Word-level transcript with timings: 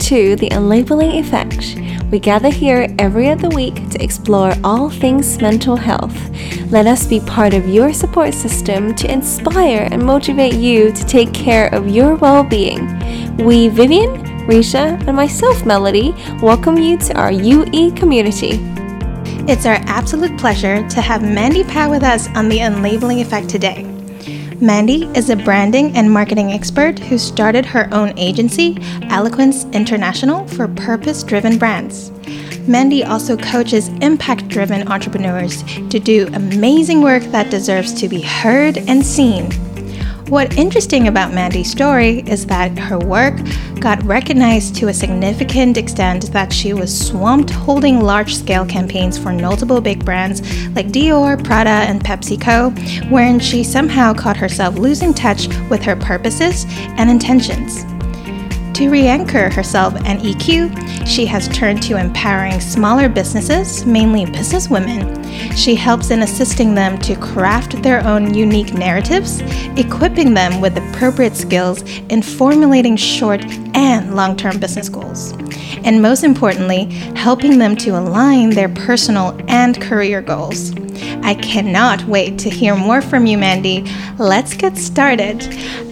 to 0.00 0.34
The 0.36 0.48
Unlabeling 0.48 1.20
Effect. 1.20 1.76
We 2.10 2.18
gather 2.18 2.48
here 2.48 2.88
every 2.98 3.28
other 3.28 3.48
week 3.50 3.74
to 3.90 4.02
explore 4.02 4.54
all 4.64 4.88
things 4.88 5.40
mental 5.40 5.76
health. 5.76 6.16
Let 6.70 6.86
us 6.86 7.06
be 7.06 7.20
part 7.20 7.52
of 7.52 7.68
your 7.68 7.92
support 7.92 8.32
system 8.32 8.94
to 8.94 9.12
inspire 9.12 9.88
and 9.90 10.02
motivate 10.02 10.54
you 10.54 10.90
to 10.92 11.04
take 11.04 11.34
care 11.34 11.72
of 11.74 11.88
your 11.88 12.14
well 12.14 12.42
being. 12.42 12.86
We, 13.36 13.68
Vivian, 13.68 14.10
Risha, 14.46 14.98
and 15.06 15.14
myself, 15.14 15.66
Melody, 15.66 16.12
welcome 16.40 16.78
you 16.78 16.96
to 16.98 17.14
our 17.18 17.30
UE 17.30 17.92
community. 17.92 18.58
It's 19.46 19.66
our 19.66 19.80
absolute 19.86 20.38
pleasure 20.38 20.88
to 20.88 21.00
have 21.00 21.22
Mandy 21.22 21.64
Pao 21.64 21.90
with 21.90 22.02
us 22.02 22.28
on 22.36 22.48
The 22.48 22.58
Unlabeling 22.58 23.20
Effect 23.20 23.48
today. 23.48 23.89
Mandy 24.62 25.04
is 25.14 25.30
a 25.30 25.36
branding 25.36 25.96
and 25.96 26.12
marketing 26.12 26.52
expert 26.52 26.98
who 26.98 27.16
started 27.16 27.64
her 27.64 27.88
own 27.92 28.12
agency, 28.18 28.76
Eloquence 29.04 29.64
International, 29.72 30.46
for 30.48 30.68
purpose 30.68 31.22
driven 31.22 31.56
brands. 31.56 32.10
Mandy 32.68 33.02
also 33.02 33.38
coaches 33.38 33.88
impact 34.02 34.48
driven 34.48 34.86
entrepreneurs 34.88 35.62
to 35.88 35.98
do 35.98 36.28
amazing 36.34 37.00
work 37.00 37.22
that 37.32 37.50
deserves 37.50 37.94
to 37.94 38.08
be 38.08 38.20
heard 38.20 38.76
and 38.76 39.04
seen. 39.04 39.48
What 40.30 40.56
interesting 40.56 41.08
about 41.08 41.32
Mandy's 41.34 41.72
story 41.72 42.20
is 42.20 42.46
that 42.46 42.78
her 42.78 43.00
work 43.00 43.34
got 43.80 44.00
recognized 44.04 44.76
to 44.76 44.86
a 44.86 44.94
significant 44.94 45.76
extent 45.76 46.30
that 46.32 46.52
she 46.52 46.72
was 46.72 47.08
swamped 47.08 47.50
holding 47.50 48.00
large 48.00 48.36
scale 48.36 48.64
campaigns 48.64 49.18
for 49.18 49.32
notable 49.32 49.80
big 49.80 50.04
brands 50.04 50.40
like 50.68 50.86
Dior, 50.86 51.42
Prada, 51.42 51.70
and 51.70 52.00
PepsiCo, 52.00 53.10
wherein 53.10 53.40
she 53.40 53.64
somehow 53.64 54.14
caught 54.14 54.36
herself 54.36 54.78
losing 54.78 55.12
touch 55.12 55.48
with 55.68 55.82
her 55.82 55.96
purposes 55.96 56.64
and 56.96 57.10
intentions. 57.10 57.84
To 58.80 58.88
re 58.88 59.06
anchor 59.06 59.50
herself 59.50 59.94
and 60.06 60.20
EQ, 60.20 61.06
she 61.06 61.26
has 61.26 61.48
turned 61.48 61.82
to 61.82 62.00
empowering 62.00 62.58
smaller 62.60 63.10
businesses, 63.10 63.84
mainly 63.84 64.24
businesswomen. 64.24 65.22
She 65.54 65.74
helps 65.74 66.10
in 66.10 66.22
assisting 66.22 66.74
them 66.74 66.96
to 67.00 67.14
craft 67.16 67.82
their 67.82 68.02
own 68.06 68.32
unique 68.32 68.72
narratives, 68.72 69.42
equipping 69.76 70.32
them 70.32 70.62
with 70.62 70.78
appropriate 70.78 71.36
skills 71.36 71.82
in 72.08 72.22
formulating 72.22 72.96
short 72.96 73.44
and 73.76 74.16
long 74.16 74.34
term 74.34 74.58
business 74.58 74.88
goals. 74.88 75.32
And 75.84 76.00
most 76.00 76.24
importantly, 76.24 76.86
helping 77.14 77.58
them 77.58 77.76
to 77.76 77.98
align 77.98 78.48
their 78.48 78.70
personal 78.70 79.38
and 79.48 79.78
career 79.78 80.22
goals. 80.22 80.74
I 81.22 81.34
cannot 81.34 82.02
wait 82.04 82.38
to 82.38 82.48
hear 82.48 82.74
more 82.74 83.02
from 83.02 83.26
you, 83.26 83.36
Mandy. 83.36 83.84
Let's 84.16 84.54
get 84.54 84.78
started. 84.78 85.46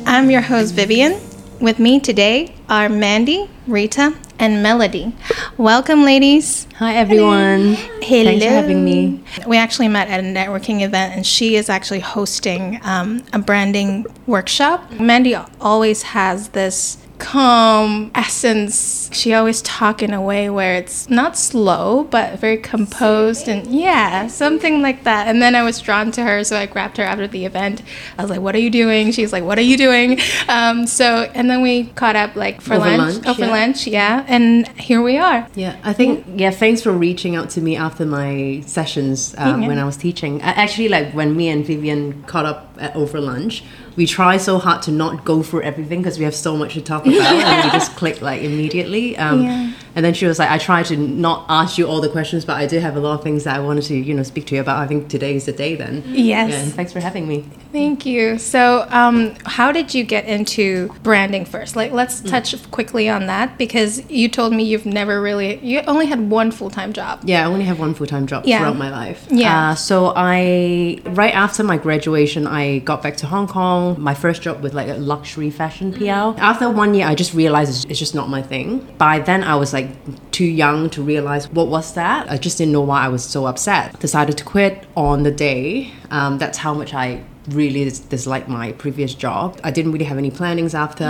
I'm 0.07 0.31
your 0.31 0.41
host, 0.41 0.73
Vivian. 0.73 1.28
With 1.61 1.81
me 1.81 1.99
today 1.99 2.55
are 2.69 2.89
Mandy, 2.89 3.51
Rita, 3.67 4.15
and 4.39 4.63
Melody. 4.63 5.13
Welcome, 5.57 6.05
ladies. 6.05 6.69
Hi, 6.77 6.95
everyone. 6.95 7.75
Hello. 8.01 8.31
Thanks 8.31 8.45
for 8.45 8.51
having 8.51 8.85
me. 8.85 9.25
We 9.45 9.57
actually 9.57 9.89
met 9.89 10.07
at 10.07 10.21
a 10.21 10.23
networking 10.23 10.83
event, 10.83 11.17
and 11.17 11.27
she 11.27 11.57
is 11.57 11.69
actually 11.69 11.99
hosting 11.99 12.79
um, 12.85 13.25
a 13.33 13.41
branding 13.41 14.07
workshop. 14.29 14.89
Mandy 15.01 15.35
always 15.61 16.03
has 16.05 16.51
this 16.51 16.99
calm 17.19 18.11
essence. 18.15 19.11
She 19.13 19.35
always 19.35 19.63
talk 19.63 20.03
in 20.03 20.13
a 20.13 20.21
way 20.21 20.49
where 20.51 20.75
it's 20.77 21.11
not 21.11 21.37
slow, 21.37 22.05
but 22.05 22.39
very 22.39 22.57
composed 22.57 23.49
and 23.49 23.67
yeah, 23.67 24.27
something 24.29 24.83
like 24.83 25.05
that. 25.05 25.29
And 25.29 25.43
then 25.43 25.55
I 25.55 25.63
was 25.63 25.81
drawn 25.81 26.11
to 26.13 26.23
her, 26.23 26.45
so 26.45 26.57
I 26.57 26.67
grabbed 26.67 26.97
her 26.97 27.05
after 27.05 27.27
the 27.27 27.45
event. 27.45 27.83
I 28.17 28.23
was 28.23 28.31
like, 28.31 28.41
"What 28.41 28.55
are 28.55 28.61
you 28.61 28.71
doing?" 28.71 29.13
She's 29.13 29.33
like, 29.33 29.45
"What 29.45 29.59
are 29.59 29.63
you 29.63 29.77
doing?" 29.77 30.19
Um, 30.49 30.87
so 30.87 31.31
and 31.35 31.51
then 31.51 31.63
we 31.63 31.85
caught 31.95 32.17
up 32.17 32.37
like 32.37 32.61
for 32.61 32.75
Over 32.75 32.85
lunch, 32.97 33.15
lunch, 33.15 33.27
over 33.27 33.45
yeah. 33.45 33.51
lunch, 33.51 33.87
yeah. 33.87 34.25
And 34.29 34.69
here 34.79 35.03
we 35.03 35.19
are. 35.19 35.47
Yeah, 35.55 35.77
I 35.85 35.93
think 35.93 36.25
yeah. 36.37 36.51
Thanks 36.51 36.83
for 36.83 36.93
reaching 36.93 37.37
out 37.37 37.51
to 37.51 37.61
me 37.61 37.77
after 37.77 38.07
my 38.07 38.63
sessions 38.67 39.35
um, 39.39 39.63
Yeah. 39.63 39.69
when 39.69 39.79
I 39.79 39.85
was 39.85 39.97
teaching. 39.97 40.41
Actually, 40.43 40.89
like 40.89 41.13
when 41.13 41.37
me 41.37 41.49
and 41.49 41.65
Vivian 41.67 42.23
caught 42.25 42.47
up 42.47 42.77
at, 42.79 42.95
over 42.97 43.21
lunch, 43.21 43.65
we 43.99 44.07
try 44.07 44.37
so 44.37 44.59
hard 44.59 44.81
to 44.83 44.93
not 44.93 45.25
go 45.25 45.43
through 45.43 45.63
everything 45.63 46.01
because 46.01 46.19
we 46.21 46.25
have 46.25 46.35
so 46.35 46.57
much 46.57 46.75
to 46.75 46.81
talk 46.81 47.03
about, 47.05 47.21
and 47.21 47.65
we 47.65 47.71
just 47.73 47.97
click 48.01 48.23
like 48.23 48.41
immediately. 48.43 49.17
Um, 49.19 49.43
Yeah. 49.45 49.73
And 49.99 50.05
then 50.05 50.15
she 50.15 50.27
was 50.27 50.39
like, 50.39 50.49
"I 50.49 50.59
try 50.59 50.85
to 50.85 50.97
not 50.97 51.45
ask 51.49 51.77
you 51.77 51.89
all 51.89 52.01
the 52.01 52.09
questions, 52.09 52.45
but 52.45 52.57
I 52.57 52.67
do 52.67 52.79
have 52.79 52.95
a 52.95 53.01
lot 53.01 53.15
of 53.19 53.25
things 53.25 53.43
that 53.43 53.57
I 53.57 53.59
wanted 53.59 53.83
to 53.91 53.97
you 53.97 54.15
know 54.15 54.23
speak 54.23 54.47
to 54.47 54.55
you 54.55 54.61
about. 54.61 54.79
I 54.79 54.87
think 54.87 55.09
today 55.09 55.35
is 55.35 55.47
the 55.47 55.53
day 55.53 55.75
then." 55.75 56.05
Yes. 56.07 56.51
Yeah, 56.51 56.61
and 56.61 56.73
thanks 56.73 56.93
for 56.93 57.01
having 57.01 57.27
me. 57.27 57.45
Thank 57.73 58.07
you. 58.07 58.39
So, 58.39 58.87
um, 58.91 59.35
how 59.45 59.73
did 59.73 59.93
you 59.95 60.05
get 60.05 60.25
into 60.27 60.95
branding 61.03 61.45
first? 61.45 61.75
Like, 61.75 61.91
let's 61.91 62.21
Mm. 62.21 62.31
touch 62.31 62.71
quickly 62.71 63.09
on 63.09 63.27
that 63.27 63.59
because 63.59 64.01
you 64.09 64.29
told 64.29 64.53
me 64.53 64.63
you've 64.63 64.87
never 64.87 65.21
really, 65.21 65.59
you 65.65 65.81
only 65.89 66.07
had 66.07 66.31
one 66.31 66.53
full 66.53 66.71
time 66.71 66.93
job. 66.93 67.19
Yeah, 67.25 67.43
I 67.43 67.47
only 67.51 67.65
have 67.65 67.81
one 67.81 67.93
full 67.95 68.07
time 68.07 68.29
job 68.29 68.45
Yeah. 68.47 68.59
throughout 68.59 68.79
my 68.79 68.91
life. 68.91 69.27
Yeah. 69.33 69.71
Uh, 69.71 69.75
so 69.75 70.13
I 70.15 71.01
right 71.07 71.35
after 71.35 71.65
my 71.65 71.77
graduation, 71.77 72.47
I 72.47 72.79
got 72.91 73.03
back 73.03 73.17
to 73.17 73.27
Hong 73.27 73.49
Kong. 73.49 73.97
My 73.99 74.15
first 74.15 74.43
job 74.43 74.63
with 74.63 74.75
like 74.75 74.87
a 74.89 74.95
luxury 74.95 75.51
fashion 75.51 75.93
PR. 75.93 76.35
After 76.41 76.71
one 76.71 76.95
year, 76.95 77.07
I 77.09 77.17
just 77.17 77.35
realized 77.35 77.71
it's, 77.71 77.85
it's 77.91 77.99
just 77.99 78.15
not 78.15 78.29
my 78.29 78.43
thing. 78.43 78.87
By 78.97 79.19
then, 79.19 79.43
I 79.43 79.57
was 79.57 79.73
like 79.73 79.88
too 80.31 80.45
young 80.45 80.91
to 80.91 81.03
realize 81.03 81.49
what 81.51 81.69
was 81.69 81.95
that. 81.95 82.31
I 82.31 82.37
just 82.37 82.59
didn't 82.59 82.73
know 82.73 82.81
why 82.83 83.05
I 83.05 83.09
was 83.09 83.25
so 83.25 83.47
upset. 83.47 83.99
Decided 84.01 84.39
to 84.39 84.45
quit 84.45 84.87
on 84.97 85.23
the 85.23 85.31
day. 85.31 85.93
Um, 86.11 86.39
that's 86.39 86.59
how 86.59 86.75
much 86.75 86.95
I 86.95 87.23
really 87.51 87.85
dis- 87.85 88.01
disliked 88.01 88.49
my 88.49 88.73
previous 88.73 89.15
job. 89.15 89.59
I 89.65 89.71
didn't 89.71 89.93
really 89.93 90.05
have 90.05 90.19
any 90.19 90.31
plannings 90.31 90.75
after. 90.75 91.05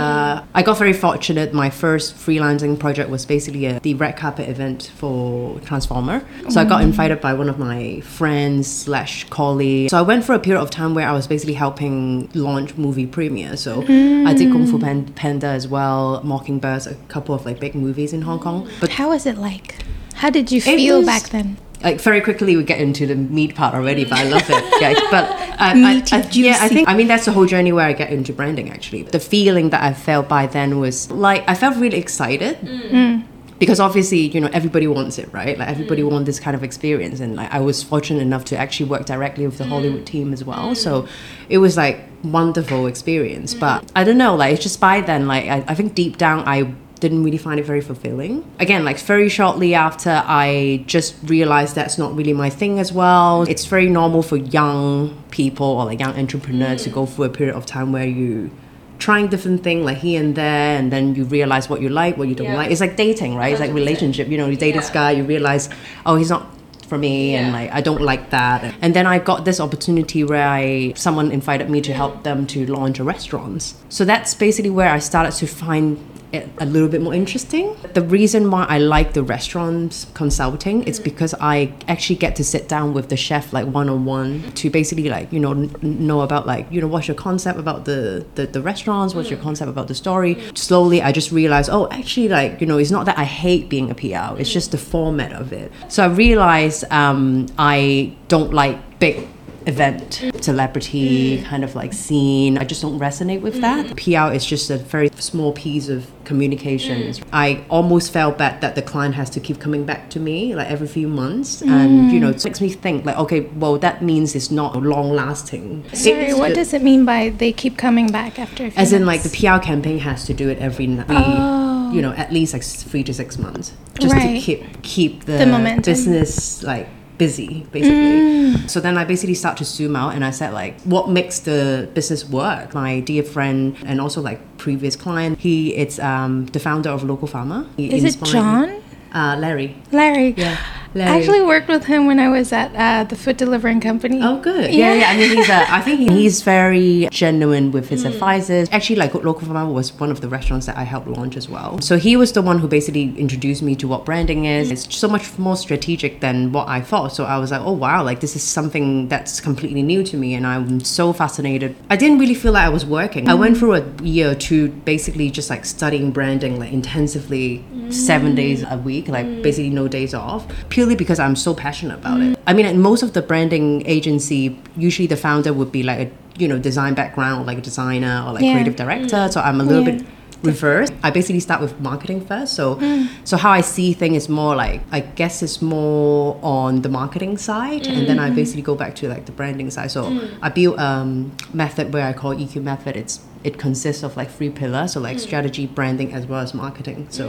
I 0.53 0.61
got 0.63 0.77
very 0.77 0.93
fortunate. 0.93 1.53
My 1.53 1.69
first 1.69 2.15
freelancing 2.15 2.79
project 2.79 3.09
was 3.09 3.25
basically 3.25 3.65
a, 3.65 3.79
the 3.79 3.93
red 3.95 4.17
carpet 4.17 4.49
event 4.49 4.91
for 4.95 5.59
Transformer. 5.61 6.25
So 6.49 6.61
I 6.61 6.65
got 6.65 6.81
mm. 6.81 6.85
invited 6.85 7.21
by 7.21 7.33
one 7.33 7.49
of 7.49 7.59
my 7.59 8.01
friends 8.01 8.67
slash 8.67 9.25
colleagues. 9.29 9.91
So 9.91 9.97
I 9.97 10.01
went 10.01 10.23
for 10.25 10.33
a 10.33 10.39
period 10.39 10.61
of 10.61 10.69
time 10.69 10.93
where 10.93 11.07
I 11.07 11.11
was 11.11 11.27
basically 11.27 11.53
helping 11.53 12.29
launch 12.33 12.77
movie 12.77 13.07
premieres. 13.07 13.61
So 13.61 13.81
I 13.81 14.33
did 14.33 14.51
Kung 14.51 14.65
Fu 14.65 14.77
mm. 14.77 14.81
Pan- 14.81 15.13
Panda 15.13 15.47
as 15.47 15.67
well, 15.67 16.21
Mockingbirds, 16.23 16.87
a 16.87 16.95
couple 17.07 17.35
of 17.35 17.45
like 17.45 17.59
big 17.59 17.75
movies 17.75 18.13
in 18.13 18.21
Hong 18.21 18.39
Kong. 18.39 18.69
But 18.79 18.89
How 18.89 19.09
was 19.09 19.25
it 19.25 19.37
like? 19.37 19.75
How 20.15 20.29
did 20.29 20.51
you 20.51 20.61
feel 20.61 20.97
was- 20.97 21.05
back 21.05 21.29
then? 21.29 21.57
Like 21.83 22.01
very 22.01 22.21
quickly 22.21 22.55
we 22.57 22.63
get 22.63 22.79
into 22.79 23.07
the 23.07 23.15
meat 23.15 23.55
part 23.55 23.73
already 23.73 24.03
but 24.03 24.19
i 24.19 24.23
love 24.23 24.49
it. 24.49 24.63
Yeah, 24.81 24.93
but 25.11 25.25
I, 25.59 25.73
Meaty, 25.73 26.15
I, 26.15 26.19
I, 26.19 26.29
yeah 26.31 26.57
i 26.61 26.69
think 26.69 26.87
i 26.87 26.95
mean 26.95 27.07
that's 27.07 27.25
the 27.25 27.31
whole 27.31 27.45
journey 27.45 27.71
where 27.71 27.85
i 27.85 27.93
get 27.93 28.11
into 28.11 28.33
branding 28.33 28.69
actually. 28.69 29.03
The 29.03 29.19
feeling 29.19 29.69
that 29.71 29.83
i 29.83 29.93
felt 29.93 30.27
by 30.27 30.47
then 30.47 30.79
was 30.79 31.09
like 31.11 31.43
i 31.47 31.55
felt 31.55 31.77
really 31.77 31.97
excited. 31.97 32.57
Mm. 32.57 32.89
Mm. 32.89 33.25
Because 33.59 33.81
obviously 33.81 34.19
you 34.19 34.39
know 34.39 34.49
everybody 34.53 34.87
wants 34.87 35.17
it 35.17 35.31
right? 35.33 35.57
Like 35.57 35.67
everybody 35.67 36.01
mm. 36.01 36.11
wants 36.11 36.27
this 36.27 36.39
kind 36.39 36.55
of 36.55 36.63
experience. 36.63 37.19
And 37.19 37.35
like 37.35 37.51
i 37.53 37.59
was 37.59 37.83
fortunate 37.83 38.21
enough 38.21 38.45
to 38.45 38.57
actually 38.57 38.89
work 38.89 39.05
directly 39.05 39.45
with 39.45 39.57
the 39.57 39.65
hollywood 39.65 40.05
team 40.05 40.31
as 40.33 40.43
well. 40.43 40.75
So 40.75 41.07
it 41.49 41.57
was 41.57 41.75
like 41.75 41.99
wonderful 42.23 42.87
experience. 42.87 43.53
But 43.53 43.91
i 43.95 44.03
don't 44.03 44.17
know 44.17 44.35
like 44.35 44.53
it's 44.53 44.63
just 44.63 44.79
by 44.79 45.01
then 45.01 45.27
like 45.27 45.45
i, 45.45 45.63
I 45.67 45.75
think 45.75 45.95
deep 45.95 46.17
down 46.17 46.43
i 46.47 46.73
didn't 46.99 47.23
really 47.23 47.37
find 47.37 47.59
it 47.59 47.65
very 47.65 47.81
fulfilling. 47.81 48.43
Again, 48.59 48.83
like 48.83 48.99
very 48.99 49.29
shortly 49.29 49.73
after, 49.73 50.21
I 50.25 50.83
just 50.87 51.15
realized 51.23 51.75
that's 51.75 51.97
not 51.97 52.15
really 52.15 52.33
my 52.33 52.49
thing 52.49 52.79
as 52.79 52.91
well. 52.91 53.43
It's 53.43 53.65
very 53.65 53.89
normal 53.89 54.21
for 54.21 54.37
young 54.37 55.21
people 55.31 55.67
or 55.67 55.85
like 55.85 55.99
young 55.99 56.17
entrepreneurs 56.17 56.83
to 56.83 56.89
mm. 56.89 56.93
go 56.93 57.05
through 57.05 57.25
a 57.25 57.29
period 57.29 57.55
of 57.55 57.65
time 57.65 57.91
where 57.91 58.07
you 58.07 58.51
trying 58.97 59.27
different 59.27 59.63
things 59.63 59.85
like 59.85 59.97
here 59.97 60.21
and 60.21 60.35
there 60.35 60.77
and 60.77 60.91
then 60.91 61.15
you 61.15 61.23
realize 61.23 61.69
what 61.69 61.81
you 61.81 61.87
like 61.87 62.17
what 62.17 62.27
you 62.27 62.35
don't 62.35 62.53
like. 62.53 62.69
It's 62.69 62.81
like 62.81 62.97
dating 62.97 63.35
right? 63.35 63.53
It's 63.53 63.61
like 63.61 63.73
relationship 63.73 64.27
you 64.27 64.37
know 64.37 64.47
you 64.49 64.57
date 64.57 64.73
this 64.73 64.89
guy 64.89 65.11
you 65.11 65.23
realize 65.23 65.69
oh 66.05 66.17
he's 66.17 66.29
not 66.29 66.45
for 66.89 66.97
me 66.97 67.35
and 67.35 67.53
like 67.53 67.71
I 67.71 67.79
don't 67.79 68.01
like 68.01 68.31
that. 68.31 68.75
And 68.81 68.93
then 68.93 69.07
I 69.07 69.19
got 69.19 69.45
this 69.45 69.61
opportunity 69.61 70.25
where 70.25 70.45
I 70.45 70.93
someone 70.97 71.31
invited 71.31 71.69
me 71.69 71.79
to 71.81 71.93
help 71.93 72.23
them 72.23 72.45
to 72.47 72.65
launch 72.65 72.99
a 72.99 73.05
restaurant. 73.05 73.73
So 73.87 74.03
that's 74.03 74.33
basically 74.33 74.71
where 74.71 74.89
I 74.89 74.99
started 74.99 75.31
to 75.37 75.47
find 75.47 75.97
a 76.33 76.65
little 76.65 76.87
bit 76.87 77.01
more 77.01 77.13
interesting. 77.13 77.75
The 77.93 78.01
reason 78.01 78.51
why 78.51 78.65
I 78.69 78.77
like 78.77 79.13
the 79.13 79.23
restaurant 79.23 80.05
consulting 80.13 80.83
is 80.83 80.99
because 80.99 81.33
I 81.39 81.73
actually 81.87 82.17
get 82.17 82.35
to 82.37 82.43
sit 82.43 82.67
down 82.67 82.93
with 82.93 83.09
the 83.09 83.17
chef 83.17 83.53
like 83.53 83.67
one 83.67 83.89
on 83.89 84.05
one 84.05 84.51
to 84.53 84.69
basically 84.69 85.09
like 85.09 85.31
you 85.33 85.39
know 85.39 85.51
n- 85.51 85.71
know 85.81 86.21
about 86.21 86.45
like 86.45 86.67
you 86.71 86.81
know 86.81 86.87
what's 86.87 87.07
your 87.07 87.15
concept 87.15 87.59
about 87.59 87.85
the 87.85 88.25
the, 88.35 88.45
the 88.47 88.61
restaurants 88.61 89.13
what's 89.15 89.29
your 89.29 89.39
concept 89.39 89.69
about 89.69 89.87
the 89.87 89.95
story. 89.95 90.37
Slowly 90.55 91.01
I 91.01 91.11
just 91.11 91.31
realized 91.31 91.69
oh 91.71 91.87
actually 91.89 92.29
like 92.29 92.61
you 92.61 92.67
know 92.67 92.77
it's 92.77 92.91
not 92.91 93.05
that 93.05 93.17
I 93.17 93.23
hate 93.23 93.69
being 93.69 93.89
a 93.89 93.95
PR 93.95 94.39
it's 94.39 94.51
just 94.51 94.71
the 94.71 94.77
format 94.77 95.33
of 95.33 95.51
it. 95.53 95.71
So 95.87 96.03
I 96.03 96.07
realized 96.07 96.83
um, 96.91 97.47
I 97.57 98.15
don't 98.27 98.53
like 98.53 98.99
big 98.99 99.27
event 99.73 100.09
celebrity 100.41 101.37
mm. 101.37 101.45
kind 101.45 101.63
of 101.63 101.71
like 101.75 101.91
scene. 101.93 102.57
I 102.57 102.63
just 102.71 102.81
don't 102.81 102.99
resonate 102.99 103.41
with 103.47 103.57
that. 103.61 103.85
Mm. 103.85 103.95
Pr 104.01 104.25
is 104.37 104.45
just 104.45 104.69
a 104.69 104.77
very 104.77 105.09
small 105.29 105.51
piece 105.53 105.87
of 105.95 105.99
communications 106.29 107.19
mm. 107.19 107.25
i 107.33 107.47
almost 107.69 108.13
felt 108.13 108.37
bad 108.37 108.61
that 108.61 108.73
the 108.75 108.83
client 108.91 109.15
has 109.15 109.29
to 109.35 109.39
keep 109.39 109.57
coming 109.65 109.83
back 109.91 110.01
to 110.13 110.19
me 110.19 110.37
like 110.59 110.69
every 110.75 110.87
few 110.87 111.07
months. 111.07 111.51
And 111.63 112.11
you 112.13 112.19
know 112.19 112.29
it 112.29 112.45
makes 112.45 112.61
me 112.61 112.69
think 112.69 112.97
like 113.09 113.17
okay 113.23 113.41
well 113.61 113.75
that 113.79 114.03
means 114.09 114.35
it's 114.35 114.51
not 114.51 114.71
long 114.93 115.09
lasting 115.21 115.83
Sorry, 115.93 116.33
what 116.33 116.53
does 116.53 116.71
it 116.77 116.83
mean 116.83 117.01
by 117.11 117.29
they 117.41 117.51
keep 117.51 117.75
coming 117.77 118.07
back 118.19 118.37
after 118.45 118.61
a 118.67 118.69
few 118.71 118.79
as 118.83 118.93
in 118.93 119.05
like 119.11 119.21
the 119.23 119.29
months? 119.29 119.63
pr 119.63 119.65
campaign 119.71 119.99
has 120.09 120.25
to 120.29 120.33
do 120.41 120.49
it 120.53 120.59
every 120.59 120.87
night 120.87 121.05
Oh. 121.09 121.91
you 121.95 122.01
know 122.03 122.13
at 122.13 122.31
least 122.31 122.53
like 122.53 122.63
three 122.63 123.03
to 123.09 123.13
six 123.13 123.37
months. 123.45 123.73
Just 123.99 124.13
Right. 124.13 124.35
to 124.35 124.41
keep 124.47 124.81
keep 124.83 125.25
the, 125.25 125.33
The 125.33 125.81
business 125.83 126.63
like 126.63 126.87
busy 127.19 127.65
basically. 127.71 128.67
So 128.67 128.79
then 128.85 128.97
i 128.97 129.03
basically 129.13 129.35
start 129.43 129.55
to 129.61 129.65
zoom 129.65 129.95
out 130.01 130.11
and 130.15 130.23
i 130.25 130.31
said 130.39 130.51
like 130.61 130.73
what 130.93 131.05
makes 131.09 131.35
the 131.49 131.59
business 131.93 132.21
work? 132.39 132.73
My 132.73 133.01
dear 133.09 133.23
friend 133.35 133.75
and 133.89 133.95
also 134.01 134.19
like 134.29 134.39
previous 134.57 134.95
client 134.95 135.37
he 135.39 135.75
it's 135.75 135.97
um 135.99 136.33
the 136.55 136.59
founder 136.67 136.89
of 136.97 137.01
Locofama 137.03 137.59
He 137.77 137.85
Is 137.95 138.03
it 138.15 138.23
John? 138.25 138.67
uh 139.13 139.35
larry. 139.43 139.69
Larry. 139.91 140.29
yeah 140.43 140.57
I 140.95 141.19
actually 141.19 141.41
worked 141.41 141.67
with 141.67 141.85
him 141.85 142.07
when 142.07 142.19
I 142.19 142.29
was 142.29 142.51
at 142.51 142.73
uh, 142.75 143.03
the 143.03 143.15
food 143.15 143.37
delivering 143.37 143.79
company. 143.79 144.19
Oh, 144.23 144.39
good. 144.39 144.73
Yeah, 144.73 144.93
Yeah. 144.93 144.99
yeah. 145.01 145.09
I 145.11 145.17
mean, 145.17 145.37
he's 145.37 145.49
a, 145.49 145.71
I 145.73 145.81
think 145.81 146.09
he's 146.17 146.41
very 146.41 147.07
genuine 147.11 147.71
with 147.71 147.85
Mm. 147.85 147.89
his 147.89 148.05
advices. 148.05 148.67
Actually, 148.71 148.95
like 148.97 149.11
Locofama 149.13 149.71
was 149.71 149.93
one 149.99 150.09
of 150.11 150.21
the 150.21 150.27
restaurants 150.27 150.65
that 150.65 150.77
I 150.77 150.83
helped 150.83 151.07
launch 151.07 151.37
as 151.37 151.47
well. 151.47 151.79
So 151.81 151.97
he 151.97 152.15
was 152.15 152.31
the 152.33 152.41
one 152.41 152.59
who 152.59 152.67
basically 152.67 153.13
introduced 153.17 153.61
me 153.61 153.75
to 153.75 153.87
what 153.87 154.03
branding 154.05 154.45
is. 154.45 154.71
It's 154.71 154.93
so 154.95 155.07
much 155.07 155.37
more 155.37 155.55
strategic 155.55 156.21
than 156.21 156.51
what 156.51 156.67
I 156.67 156.81
thought. 156.81 157.13
So 157.15 157.23
I 157.25 157.37
was 157.37 157.51
like, 157.51 157.61
oh 157.61 157.71
wow, 157.73 158.03
like 158.03 158.19
this 158.19 158.35
is 158.35 158.43
something 158.43 159.07
that's 159.09 159.39
completely 159.39 159.83
new 159.83 160.03
to 160.03 160.17
me, 160.17 160.33
and 160.33 160.45
I'm 160.47 160.79
so 160.81 161.13
fascinated. 161.13 161.75
I 161.89 161.95
didn't 161.95 162.17
really 162.19 162.33
feel 162.33 162.51
like 162.53 162.65
I 162.65 162.69
was 162.69 162.85
working. 162.85 163.29
I 163.29 163.35
went 163.35 163.57
through 163.57 163.75
a 163.75 163.83
year 164.01 164.31
or 164.31 164.35
two, 164.35 164.69
basically 164.85 165.29
just 165.29 165.49
like 165.49 165.65
studying 165.65 166.11
branding 166.11 166.59
like 166.59 166.71
intensively, 166.73 167.63
seven 167.91 168.35
days 168.35 168.63
a 168.69 168.77
week, 168.77 169.07
like 169.07 169.25
mm. 169.25 169.41
basically 169.43 169.69
no 169.69 169.87
days 169.87 170.13
off, 170.13 170.47
purely 170.69 170.95
because 170.95 171.19
I'm 171.19 171.35
so 171.35 171.53
passionate 171.53 171.95
about 171.95 172.21
it. 172.21 172.39
I 172.47 172.53
mean, 172.53 172.65
at 172.65 172.75
most 172.75 173.03
of 173.03 173.13
the 173.13 173.21
branding 173.21 173.85
agency, 173.85 174.59
usually 174.77 175.07
the 175.07 175.17
founder 175.17 175.53
would 175.53 175.71
be 175.71 175.83
like 175.83 176.07
a 176.07 176.11
you 176.39 176.47
know 176.47 176.57
design 176.57 176.93
background, 176.93 177.45
like 177.45 177.57
a 177.57 177.61
designer 177.61 178.23
or 178.25 178.33
like 178.33 178.43
Yeah. 178.43 178.53
creative 178.53 178.75
director. 178.75 179.17
Mm. 179.17 179.33
So 179.33 179.41
I'm 179.41 179.59
a 179.59 179.63
little 179.63 179.83
Yeah. 179.83 179.97
bit 179.97 180.05
reverse. 180.43 180.89
I 181.03 181.11
basically 181.11 181.39
start 181.39 181.61
with 181.61 181.79
marketing 181.79 182.25
first. 182.25 182.53
So 182.53 182.79
so 183.23 183.37
how 183.37 183.51
I 183.51 183.61
see 183.61 183.93
things 183.93 184.23
is 184.23 184.29
more 184.29 184.55
like 184.55 184.81
I 184.91 185.01
guess 185.01 185.41
it's 185.43 185.61
more 185.61 186.39
on 186.41 186.81
the 186.81 186.89
marketing 186.89 187.37
side, 187.37 187.87
and 187.87 188.07
then 188.07 188.19
I 188.19 188.29
mm. 188.29 188.35
basically 188.35 188.61
go 188.61 188.75
back 188.75 188.95
to 188.95 189.09
like 189.09 189.25
the 189.25 189.31
branding 189.31 189.69
side. 189.69 189.91
So 189.91 190.05
mm. 190.05 190.37
I 190.41 190.49
built 190.49 190.79
um 190.79 191.31
method 191.53 191.93
where 191.93 192.05
I 192.05 192.13
call 192.13 192.35
EQ 192.35 192.63
method. 192.63 192.95
It's 192.95 193.21
it 193.43 193.57
consists 193.57 194.03
of 194.03 194.17
like 194.17 194.29
three 194.29 194.49
pillars, 194.49 194.93
so 194.93 194.99
like 194.99 195.17
mm. 195.17 195.21
strategy, 195.21 195.67
branding, 195.67 196.13
as 196.13 196.25
well 196.25 196.41
as 196.41 196.53
marketing. 196.53 197.07
So 197.09 197.25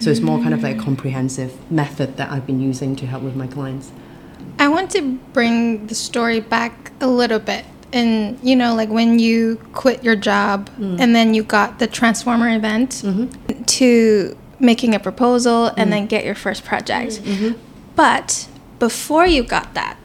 so 0.00 0.10
it's 0.10 0.20
more 0.20 0.38
kind 0.38 0.54
of 0.54 0.62
like 0.62 0.76
a 0.76 0.80
comprehensive 0.80 1.52
method 1.70 2.16
that 2.16 2.30
I've 2.30 2.46
been 2.46 2.60
using 2.60 2.96
to 2.96 3.06
help 3.06 3.22
with 3.22 3.36
my 3.36 3.46
clients. 3.46 3.92
I 4.58 4.68
want 4.68 4.90
to 4.92 5.18
bring 5.32 5.88
the 5.88 5.94
story 5.94 6.40
back 6.40 6.92
a 7.00 7.08
little 7.08 7.40
bit. 7.40 7.64
And, 7.94 8.38
you 8.42 8.56
know, 8.56 8.74
like 8.74 8.90
when 8.98 9.18
you 9.26 9.56
quit 9.72 10.02
your 10.02 10.16
job 10.16 10.68
Mm. 10.80 10.98
and 11.00 11.14
then 11.16 11.32
you 11.36 11.42
got 11.58 11.78
the 11.78 11.86
Transformer 11.86 12.48
event 12.60 12.90
Mm-hmm. 13.04 13.62
to 13.78 14.36
making 14.70 14.94
a 14.94 15.00
proposal 15.08 15.60
and 15.78 15.92
then 15.92 16.06
get 16.14 16.24
your 16.24 16.34
first 16.34 16.64
project. 16.64 17.12
Mm-hmm. 17.22 17.52
But 17.96 18.48
before 18.86 19.26
you 19.26 19.42
got 19.56 19.74
that, 19.74 19.96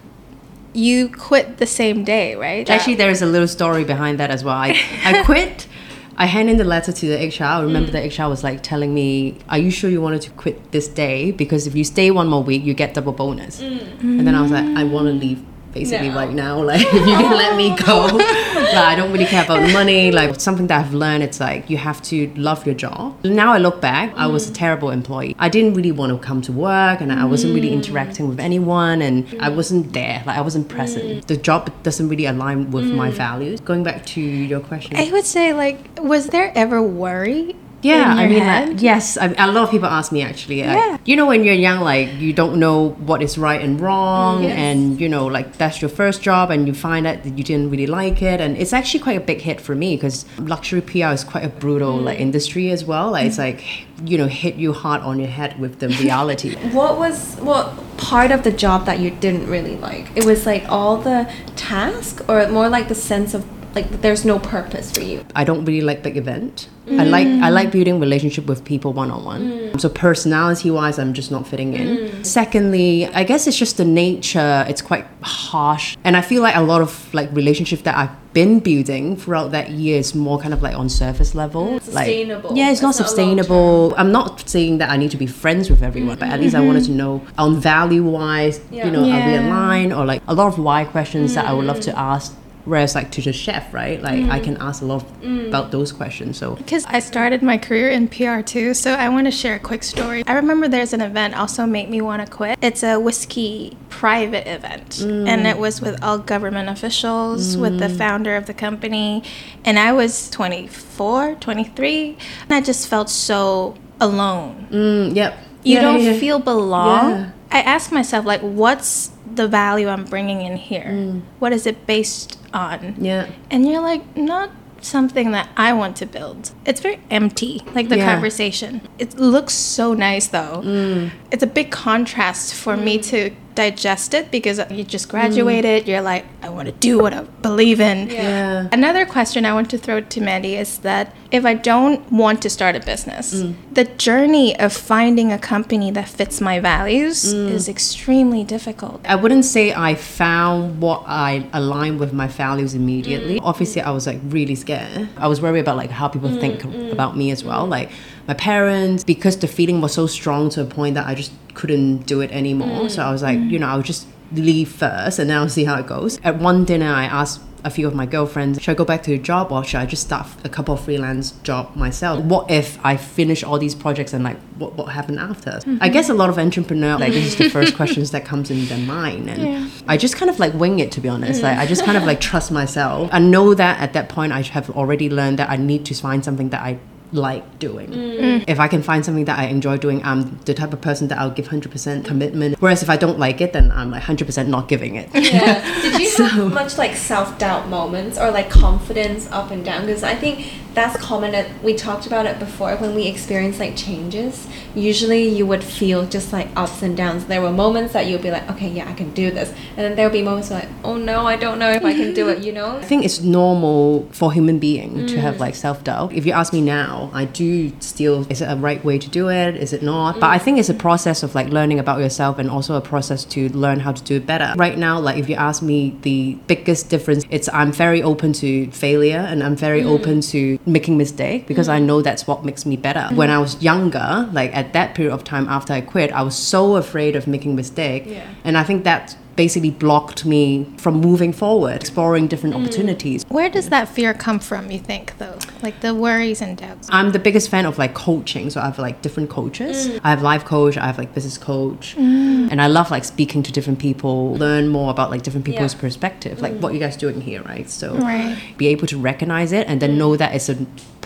you 0.74 1.10
quit 1.10 1.58
the 1.58 1.66
same 1.66 2.04
day, 2.04 2.36
right? 2.36 2.70
Actually, 2.70 2.96
there 2.96 3.10
is 3.10 3.22
a 3.22 3.26
little 3.26 3.48
story 3.48 3.84
behind 3.84 4.20
that 4.20 4.30
as 4.30 4.44
well. 4.44 4.56
I, 4.56 4.72
I 5.04 5.24
quit. 5.30 5.68
I 6.16 6.26
handed 6.26 6.52
in 6.54 6.58
the 6.58 6.64
letter 6.76 6.92
to 6.92 7.06
the 7.08 7.18
HR. 7.28 7.44
I 7.46 7.62
remember 7.62 7.92
the 7.92 8.02
HR 8.08 8.28
was 8.30 8.44
like 8.44 8.62
telling 8.62 8.94
me, 8.94 9.38
"Are 9.50 9.58
you 9.66 9.72
sure 9.72 9.90
you 9.90 10.02
wanted 10.02 10.22
to 10.28 10.32
quit 10.32 10.72
this 10.76 10.88
day? 10.88 11.32
Because 11.32 11.66
if 11.66 11.74
you 11.80 11.84
stay 11.96 12.12
one 12.12 12.28
more 12.28 12.44
week, 12.44 12.62
you 12.64 12.74
get 12.74 12.94
double 12.94 13.14
bonus." 13.14 13.62
And 13.62 14.26
then 14.28 14.36
I 14.36 14.42
was 14.42 14.52
like, 14.52 14.66
"I 14.78 14.84
want 14.84 15.08
to 15.08 15.14
leave." 15.14 15.42
Basically, 15.74 16.10
right 16.10 16.31
now, 16.31 16.62
like 16.71 16.81
if 16.81 16.94
you 16.94 17.16
can 17.24 17.31
let 17.31 17.56
me 17.56 17.75
go, 17.75 18.07
like 18.16 18.75
I 18.75 18.95
don't 18.95 19.12
really 19.12 19.25
care 19.25 19.44
about 19.44 19.71
money. 19.71 20.12
Like 20.12 20.39
something 20.39 20.68
that 20.68 20.86
I've 20.86 20.94
learned, 20.94 21.24
it's 21.24 21.39
like 21.39 21.69
you 21.69 21.77
have 21.77 22.01
to 22.04 22.31
love 22.36 22.66
your 22.66 22.75
job. 22.75 23.18
Now 23.24 23.54
I 23.54 23.57
look 23.57 23.81
back, 23.81 24.13
I 24.16 24.27
was 24.27 24.50
a 24.50 24.51
mm. 24.51 24.56
terrible 24.56 24.89
employee. 24.89 25.36
I 25.39 25.50
didn't 25.50 25.74
really 25.74 25.92
want 25.92 26.12
to 26.12 26.18
come 26.25 26.42
to 26.44 26.51
work, 26.51 27.01
and 27.01 27.12
I 27.12 27.25
wasn't 27.25 27.54
really 27.54 27.69
mm. 27.69 27.74
interacting 27.74 28.27
with 28.27 28.39
anyone, 28.39 29.01
and 29.01 29.27
I 29.39 29.50
wasn't 29.50 29.94
there. 29.94 30.24
Like 30.25 30.38
I 30.38 30.42
wasn't 30.42 30.69
present. 30.69 31.06
Mm. 31.06 31.25
The 31.25 31.38
job 31.38 31.71
doesn't 31.83 32.10
really 32.10 32.25
align 32.25 32.71
with 32.71 32.86
my 32.86 33.12
values. 33.12 33.60
Going 33.62 33.83
back 33.83 34.06
to 34.07 34.21
your 34.21 34.60
question, 34.60 34.98
I 34.98 35.12
would 35.12 35.25
say, 35.25 35.54
like, 35.54 35.77
was 36.01 36.27
there 36.27 36.51
ever 36.56 36.81
worry? 36.81 37.56
Yeah, 37.81 38.14
I 38.14 38.28
mean, 38.28 38.46
like, 38.46 38.81
yes, 38.81 39.18
I, 39.18 39.28
a 39.38 39.52
lot 39.52 39.64
of 39.64 39.72
people 39.72 39.88
ask 39.88 40.12
me 40.12 40.22
actually. 40.22 40.64
like, 40.64 40.78
Yeah. 40.78 40.98
you 41.06 41.16
know, 41.16 41.26
when 41.26 41.44
you're 41.44 41.54
young, 41.54 41.80
like 41.81 42.10
you 42.20 42.34
don't 42.34 42.58
know 42.60 42.90
what 43.06 43.22
is 43.22 43.38
right 43.38 43.62
and 43.62 43.80
wrong, 43.80 44.44
Yes. 44.44 44.58
and 44.58 45.00
you 45.00 45.08
know, 45.08 45.26
like 45.28 45.58
that's 45.58 45.81
your 45.81 45.90
first 45.90 46.22
job, 46.22 46.52
and 46.52 46.68
you 46.68 46.74
find 46.74 47.08
out 47.08 47.24
that 47.24 47.38
you 47.38 47.44
didn't 47.44 47.70
really 47.70 47.88
like 47.88 48.22
it, 48.22 48.42
and 48.42 48.58
it's 48.58 48.74
actually 48.74 49.00
quite 49.00 49.18
a 49.18 49.26
big 49.31 49.42
hit 49.42 49.62
for 49.62 49.76
me 49.76 49.96
because 49.96 50.26
luxury 50.40 50.81
PR 50.81 51.14
is 51.14 51.24
quite 51.24 51.46
a 51.46 51.50
brutal 51.50 51.96
like 51.98 52.18
mm. 52.18 52.28
industry 52.28 52.70
as 52.72 52.84
well. 52.84 53.12
Like 53.12 53.28
it's 53.28 53.38
mm. 53.38 53.46
like 53.48 53.64
you 54.06 54.18
know, 54.18 54.28
hit 54.28 54.56
you 54.56 54.72
hard 54.74 55.02
on 55.02 55.20
your 55.20 55.28
head 55.28 55.60
with 55.60 55.80
the 55.80 55.90
reality. 55.90 56.56
What 56.80 56.98
was 56.98 57.36
what 57.38 57.74
part 57.98 58.31
of 58.31 58.44
the 58.44 58.52
job 58.52 58.86
that 58.86 59.00
you 59.00 59.12
didn't 59.12 59.48
really 59.48 59.76
like? 59.78 60.06
It 60.16 60.26
was 60.26 60.46
like 60.46 60.66
all 60.70 60.98
the 60.98 61.31
task, 61.56 62.24
or 62.30 62.48
more 62.50 62.70
like 62.70 62.88
the 62.88 62.96
sense 62.96 63.34
of 63.34 63.46
like 63.75 64.01
there's 64.01 64.25
no 64.25 64.39
purpose 64.39 64.92
for 64.92 65.01
you. 65.01 65.25
I 65.36 65.44
don't 65.44 65.66
really 65.66 65.81
like 65.81 66.04
big 66.04 66.18
event. 66.18 66.69
I 66.92 67.04
like 67.04 67.27
I 67.27 67.50
like 67.50 67.71
building 67.71 68.00
relationship 68.00 68.48
with 68.48 68.66
people 68.66 68.94
one 68.94 69.12
on 69.12 69.24
one. 69.24 69.77
So 69.80 69.89
personality 69.89 70.71
wise, 70.71 70.98
I'm 70.98 71.13
just 71.13 71.30
not 71.30 71.48
fitting 71.48 71.74
in. 71.74 71.88
Mm. 71.88 72.25
Secondly, 72.25 73.06
I 73.07 73.24
guess 73.24 73.45
it's 73.45 73.57
just 73.57 73.77
the 73.77 73.86
nature. 73.86 74.66
It's 74.68 74.81
quite 74.81 75.06
harsh, 75.21 75.98
and 76.04 76.18
I 76.18 76.21
feel 76.21 76.42
like 76.42 76.56
a 76.56 76.62
lot 76.62 76.81
of 76.81 77.13
like 77.13 77.31
relationship 77.31 77.83
that 77.83 77.95
I've 77.95 78.33
been 78.33 78.60
building 78.60 79.18
throughout 79.18 79.51
that 79.51 79.71
year 79.71 80.00
is 80.00 80.13
more 80.13 80.39
kind 80.39 80.54
of 80.54 80.62
like 80.62 80.75
on 80.75 80.89
surface 80.89 81.36
level. 81.36 81.66
Mm. 81.66 81.71
Like, 81.74 81.81
sustainable. 81.83 82.56
yeah, 82.56 82.71
it's, 82.71 82.81
not 82.81 82.89
It's 82.92 83.00
not 83.00 83.07
sustainable. 83.07 83.94
I'm 83.98 84.12
not 84.12 84.48
saying 84.48 84.77
that 84.80 84.89
I 84.89 84.98
need 84.98 85.12
to 85.12 85.18
be 85.18 85.27
friends 85.27 85.69
with 85.69 85.81
everyone, 85.81 86.18
but 86.19 86.30
at 86.30 86.39
least 86.39 86.56
I 86.56 86.62
wanted 86.62 86.83
to 86.86 86.89
mm-hmm. 86.89 86.98
know 86.98 87.27
on 87.38 87.60
value 87.60 88.04
wise, 88.04 88.62
you 88.71 88.92
know, 88.92 89.01
are 89.01 89.25
we 89.27 89.33
Yeah. 89.33 89.48
aligned 89.48 89.94
or 89.94 90.06
like 90.06 90.21
a 90.27 90.33
lot 90.33 90.48
of 90.48 90.60
why 90.60 90.86
questions 90.86 91.33
that 91.36 91.45
I 91.45 91.54
would 91.54 91.66
love 91.66 91.80
to 91.81 91.92
mm. 91.92 91.98
ask. 91.98 92.36
Whereas 92.69 92.94
like 92.94 93.10
to 93.13 93.21
the 93.21 93.33
chef, 93.33 93.74
right? 93.74 94.00
Like 94.00 94.25
I 94.25 94.39
mm. 94.39 94.44
can 94.44 94.57
ask 94.57 94.83
a 94.83 94.86
lot 94.86 95.04
mm. 95.21 95.48
about 95.48 95.71
those 95.71 95.92
questions. 95.92 96.38
So 96.38 96.56
Because 96.56 96.86
I 96.86 97.00
started 97.00 97.42
my 97.42 97.57
career 97.57 97.89
in 97.89 98.07
PR 98.07 98.42
too, 98.42 98.75
so 98.75 98.94
I 98.94 99.10
want 99.10 99.25
to 99.25 99.31
share 99.31 99.56
a 99.56 99.60
quick 99.60 99.83
story. 99.83 100.24
I 100.27 100.33
remember 100.33 100.68
there's 100.68 100.94
an 100.94 101.01
event 101.01 101.36
also 101.36 101.66
made 101.66 101.89
me 101.89 102.00
want 102.00 102.24
to 102.24 102.31
quit. 102.31 102.60
It's 102.62 102.83
a 102.83 103.00
whiskey 103.00 103.75
private 103.89 104.48
event, 104.48 104.89
mm. 105.01 105.27
and 105.27 105.48
it 105.48 105.57
was 105.57 105.81
with 105.81 106.01
all 106.04 106.19
government 106.19 106.69
officials, 106.69 107.57
with 107.57 107.80
the 107.80 107.90
founder 107.90 108.35
of 108.35 108.45
the 108.45 108.54
company, 108.54 109.23
and 109.66 109.80
I 109.80 109.92
was 109.92 110.30
24, 110.30 111.35
23, 111.35 112.18
and 112.44 112.54
I 112.54 112.61
just 112.61 112.88
felt 112.88 113.09
so 113.09 113.76
alone. 113.99 114.68
mm, 114.69 115.16
yep. 115.16 115.38
You 115.64 115.76
Yeah, 115.76 115.81
don't 115.81 116.02
yeah. 116.02 116.14
feel 116.14 116.40
belong. 116.40 117.09
Yeah. 117.09 117.30
I 117.52 117.61
ask 117.61 117.92
myself 117.92 118.26
like, 118.26 118.42
what's 118.42 119.11
the 119.33 119.47
value 119.47 119.90
I'm 119.90 120.06
bringing 120.06 120.42
in 120.42 120.56
here? 120.56 121.21
What 121.40 121.52
is 121.52 121.66
it 121.66 121.85
based 121.85 122.39
on? 122.54 122.96
Yeah. 123.00 123.30
And 123.52 123.68
you're 123.68 123.82
like, 123.82 124.16
not 124.18 124.52
something 124.82 125.32
that 125.32 125.50
I 125.58 125.74
want 125.74 125.98
to 125.98 126.06
build. 126.06 126.52
It's 126.66 126.80
very 126.80 127.00
empty, 127.12 127.62
like 127.76 127.90
the 127.90 127.98
Yeah. 127.98 128.14
conversation. 128.14 128.82
It 128.98 129.18
looks 129.20 129.54
so 129.54 129.94
nice 129.94 130.28
though. 130.28 130.62
Mm. 130.64 131.12
It's 131.32 131.44
a 131.44 131.48
big 131.48 131.70
contrast 131.70 132.54
for 132.54 132.78
me 132.78 132.98
to 133.00 133.32
digest 133.63 134.13
it 134.13 134.25
because 134.31 134.57
you 134.71 134.83
just 134.95 135.09
graduated. 135.09 135.80
You're 135.89 136.01
like, 136.13 136.25
I 136.42 136.49
want 136.57 136.68
to 136.71 136.75
do 136.89 136.94
what 137.04 137.13
I 137.13 137.21
believe 137.47 137.80
in. 137.92 137.97
Yeah. 138.09 138.69
Another 138.71 139.06
question 139.16 139.39
I 139.51 139.54
want 139.54 139.69
to 139.71 139.78
throw 139.78 139.99
to 140.13 140.21
Mandy 140.21 140.54
is 140.56 140.71
that 140.89 141.06
if 141.37 141.44
I 141.51 141.54
don't 141.71 141.99
want 142.21 142.37
to 142.45 142.49
start 142.57 142.73
a 142.81 142.83
business, 142.92 143.25
Mm. 143.35 143.54
the 143.80 143.85
journey 144.07 144.47
of 144.66 144.71
finding 144.94 145.28
a 145.39 145.39
company 145.54 145.89
that 145.97 146.07
fits 146.19 146.35
my 146.49 146.57
values 146.73 147.18
Mm. 147.33 147.51
is 147.57 147.63
extremely 147.75 148.44
difficult. 148.56 148.97
I 149.16 149.16
wouldn't 149.21 149.45
say 149.56 149.66
I 149.89 149.92
found 150.23 150.59
what 150.85 151.01
I 151.07 151.31
aligned 151.61 151.97
with 152.04 152.13
my 152.21 152.28
values 152.44 152.71
immediately. 152.81 153.35
Obviously, 153.51 153.81
I 153.89 153.92
was 153.97 154.06
like 154.11 154.21
really 154.37 154.56
scared. 154.66 155.09
I 155.25 155.28
was 155.33 155.37
worried 155.44 155.63
about 155.66 155.78
like 155.83 155.92
how 155.99 156.07
people 156.16 156.31
think 156.45 156.57
about 156.95 157.11
me 157.21 157.28
as 157.35 157.42
well. 157.49 157.63
Like 157.78 157.89
my 158.30 158.36
parents, 158.36 159.04
because 159.04 159.38
the 159.38 159.48
feeling 159.48 159.81
was 159.81 159.92
so 159.92 160.06
strong 160.06 160.52
to 160.52 160.62
a 160.62 160.66
point 160.66 160.94
that 160.94 161.07
I 161.07 161.16
just 161.16 161.31
couldn't 161.56 162.06
do 162.06 162.21
it 162.21 162.30
anymore. 162.30 162.88
So 162.88 163.02
I 163.02 163.12
was 163.12 163.24
like, 163.24 163.40
mm. 163.40 163.50
you 163.50 163.57
know, 163.57 163.66
I'll 163.66 163.81
just 163.81 164.06
leave 164.31 164.69
first 164.69 165.18
and 165.18 165.31
then 165.31 165.38
I'll 165.38 165.50
see 165.50 165.64
how 165.64 165.80
it 165.80 165.88
goes. 165.88 166.19
At 166.24 166.38
one 166.38 166.64
dinner, 166.64 166.94
I 166.94 167.06
asked 167.06 167.42
a 167.64 167.71
few 167.71 167.88
of 167.88 167.95
my 167.95 168.06
girlfriends, 168.06 168.62
should 168.62 168.69
I 168.69 168.76
go 168.76 168.86
back 168.86 169.02
to 169.04 169.14
a 169.16 169.18
job 169.18 169.52
or 169.52 169.64
should 169.64 169.80
I 169.80 169.88
just 169.88 170.04
start 170.04 170.28
a 170.44 170.50
couple 170.50 170.76
of 170.76 170.81
freelance 170.81 171.31
job 171.42 171.76
myself? 171.76 172.24
What 172.24 172.52
if 172.52 172.78
I 172.86 172.98
finish 172.98 173.44
all 173.44 173.57
these 173.57 173.74
projects 173.74 174.14
and 174.14 174.24
like 174.24 174.38
what, 174.59 174.76
what 174.76 174.90
happened 174.90 175.18
after? 175.18 175.50
I 175.50 175.59
mm-hmm. 175.62 175.92
guess 175.92 176.09
a 176.09 176.14
lot 176.14 176.30
of 176.30 176.38
entrepreneurs, 176.38 177.00
like 177.00 177.14
this 177.14 177.26
is 177.26 177.36
the 177.36 177.50
first 177.50 177.76
questions 177.81 178.12
that 178.12 178.26
comes 178.26 178.52
in 178.52 178.68
their 178.68 178.78
mind. 178.78 179.28
And 179.28 179.71
I 179.88 179.98
just 179.98 180.16
kind 180.16 180.30
of 180.30 180.38
like 180.38 180.54
wing 180.54 180.78
it 180.78 180.92
to 180.92 181.02
be 181.02 181.09
honest. 181.09 181.42
Like 181.42 181.57
I 181.57 181.66
just 181.66 181.83
kind 181.83 181.98
of 181.98 182.04
like 182.04 182.21
trust 182.21 182.52
myself. 182.52 183.09
I 183.12 183.18
know 183.18 183.56
that 183.56 183.80
at 183.80 183.94
that 183.94 184.07
point 184.07 184.33
I 184.33 184.44
have 184.44 184.69
already 184.69 185.09
learned 185.09 185.40
that 185.40 185.50
I 185.50 185.56
need 185.56 185.83
to 185.88 185.95
find 185.95 186.24
something 186.24 186.50
that 186.50 186.62
I 186.62 186.78
like 187.11 187.59
doing. 187.59 187.89
Mm. 187.89 188.44
If 188.47 188.59
I 188.59 188.68
can 188.68 188.83
find 188.83 189.04
something 189.04 189.25
that 189.25 189.39
I 189.39 189.45
enjoy 189.45 189.78
doing, 189.78 190.04
I'm 190.04 190.37
the 190.45 190.54
type 190.54 190.73
of 190.73 190.81
person 190.81 191.07
that 191.07 191.18
I'll 191.18 191.31
give 191.31 191.47
100% 191.47 192.06
commitment. 192.06 192.59
Whereas 192.59 192.83
if 192.83 192.89
I 192.89 192.97
don't 192.97 193.19
like 193.19 193.42
it, 193.42 193.54
then 193.54 193.71
I'm 193.71 193.92
like 193.92 194.04
100% 194.04 194.47
not 194.47 194.68
giving 194.68 194.95
it. 194.95 195.09
Yeah. 195.13 195.81
Did 195.81 195.99
you 195.99 196.25
have 196.25 196.54
much 196.54 196.78
like 196.78 196.95
self 196.95 197.37
doubt 197.39 197.68
moments 197.68 198.18
or 198.18 198.31
like 198.31 198.49
confidence 198.49 199.30
up 199.31 199.51
and 199.51 199.63
down? 199.66 199.85
Because 199.85 200.04
I 200.04 200.16
think 200.16 200.51
that's 200.73 201.01
common. 201.01 201.45
We 201.63 201.73
talked 201.73 202.06
about 202.06 202.25
it 202.25 202.39
before 202.39 202.75
when 202.78 202.94
we 202.95 203.07
experience 203.07 203.59
like 203.59 203.75
changes. 203.75 204.47
Usually, 204.75 205.28
you 205.28 205.45
would 205.45 205.63
feel 205.63 206.06
just 206.06 206.31
like 206.31 206.47
ups 206.56 206.81
and 206.81 206.95
downs. 206.95 207.25
There 207.25 207.42
were 207.42 207.51
moments 207.51 207.94
that 207.94 208.06
you'd 208.07 208.21
be 208.21 208.31
like, 208.31 208.49
okay, 208.51 208.69
yeah, 208.69 208.87
I 208.87 208.94
can 208.94 209.11
do 209.13 209.31
this, 209.31 209.49
and 209.49 209.78
then 209.78 209.95
there'll 209.95 210.11
be 210.11 210.21
moments 210.21 210.51
like, 210.51 210.69
oh 210.83 210.97
no, 210.97 211.25
I 211.25 211.35
don't 211.35 211.59
know 211.59 211.71
if 211.71 211.83
I 211.83 211.94
can 211.94 212.13
do 212.13 212.30
it. 212.30 212.44
You 212.44 212.54
know? 212.54 212.78
I 212.83 212.83
think 212.83 213.04
it's 213.04 213.21
normal 213.21 214.07
for 214.11 214.31
human 214.31 214.59
being 214.59 215.07
to 215.07 215.19
have 215.19 215.35
mm. 215.35 215.39
like 215.39 215.56
self 215.56 215.83
doubt. 215.83 216.13
If 216.13 216.25
you 216.25 216.33
ask 216.33 216.54
me 216.54 216.61
now, 216.61 216.99
I 217.14 217.26
do 217.26 217.72
still 217.80 218.26
is 218.30 218.42
it 218.42 218.46
a 218.46 218.56
right 218.56 218.84
way 218.84 218.98
to 219.00 219.10
do 219.10 219.30
it? 219.30 219.56
Is 219.56 219.74
it 219.74 219.82
not? 219.82 220.20
But 220.20 220.30
I 220.30 220.38
think 220.38 220.60
it's 220.60 220.70
a 220.70 220.80
process 220.88 221.24
of 221.24 221.36
like 221.36 221.48
learning 221.48 221.80
about 221.80 222.00
yourself 222.00 222.38
and 222.40 222.50
also 222.50 222.76
a 222.76 222.82
process 222.82 223.24
to 223.36 223.50
learn 223.50 223.80
how 223.80 223.92
to 223.92 224.04
do 224.04 224.16
it 224.18 224.26
better. 224.26 224.54
Right 224.58 224.78
now, 224.78 225.00
like 225.00 225.18
if 225.18 225.30
you 225.30 225.36
ask 225.36 225.62
me 225.62 225.98
the 226.02 226.36
biggest 226.48 226.90
difference, 226.90 227.24
it's 227.30 227.50
I'm 227.54 227.72
very 227.72 228.02
open 228.04 228.34
to 228.34 228.70
failure 228.72 229.26
and 229.30 229.44
I'm 229.44 229.56
very 229.56 229.84
mm. 229.84 229.92
open 229.92 230.22
to 230.34 230.60
making 230.66 230.98
mistake 230.98 231.48
because 231.48 231.70
I 231.70 231.80
know 231.80 232.02
that's 232.02 232.28
what 232.28 232.46
makes 232.46 232.66
me 232.66 232.76
better. 232.78 233.08
Mm. 233.12 233.16
When 233.16 233.30
I 233.30 233.40
was 233.40 233.62
younger, 233.62 234.30
like 234.32 234.56
at 234.56 234.74
that 234.74 234.96
period 234.96 235.14
of 235.14 235.24
time 235.24 235.48
after 235.48 235.74
I 235.74 235.82
quit, 235.82 236.12
I 236.12 236.22
was 236.22 236.36
so 236.36 236.76
afraid 236.76 237.16
of 237.16 237.28
making 237.28 237.56
mistake. 237.56 238.04
Yeah. 238.06 238.28
And 238.44 238.58
I 238.58 238.64
think 238.64 238.84
that 238.84 239.18
basically 239.40 239.72
blocked 239.72 240.26
me 240.26 240.66
from 240.76 240.96
moving 240.96 241.31
forward, 241.31 241.78
exploring 241.78 242.28
different 242.28 242.54
hmm. 242.54 242.62
opportunities. 242.62 243.24
Where 243.30 243.50
does 243.50 243.69
that 243.69 243.88
fear 243.88 244.14
come 244.14 244.40
from, 244.40 244.69
you 244.69 244.80
think, 244.80 245.18
though? 245.18 245.40
Like 245.64 245.80
the 245.80 245.96
worries 245.96 246.42
and 246.42 246.58
doubts? 246.58 246.90
I'm 246.92 247.14
the 247.14 247.19
biggest 247.19 247.48
fan 247.48 247.66
of 247.66 247.78
like 247.78 247.94
coaching, 247.94 248.50
so 248.50 248.60
I 248.60 248.66
have 248.66 248.78
like 248.80 249.02
different 249.02 249.30
coaches. 249.30 249.88
Hmm. 249.88 249.98
I 250.04 250.10
have 250.10 250.22
life 250.22 250.44
coach, 250.44 250.76
I 250.76 250.88
have 250.88 250.98
like 250.98 251.14
business 251.14 251.38
coach, 251.38 251.94
hmm. 251.94 252.50
and 252.52 252.62
I 252.62 252.68
love 252.68 252.92
like 252.92 253.06
speaking 253.06 253.42
to 253.44 253.52
different 253.54 253.80
people, 253.80 254.34
learn 254.34 254.68
more 254.68 254.92
about 254.92 255.10
like 255.10 255.22
different 255.22 255.46
people's 255.46 255.74
Yeah. 255.74 255.86
perspective, 255.86 256.42
like 256.42 256.56
what 256.60 256.74
you 256.74 256.80
guys 256.86 256.98
doing 256.98 257.22
here, 257.22 257.42
right? 257.44 257.69
So 257.69 257.96
Right. 257.96 258.38
be 258.58 258.68
able 258.68 258.88
to 258.88 258.98
recognize 258.98 259.54
it 259.54 259.66
and 259.69 259.80
then 259.81 259.98
know 259.98 260.18
that 260.18 260.36
it's 260.36 260.50
a 260.50 260.58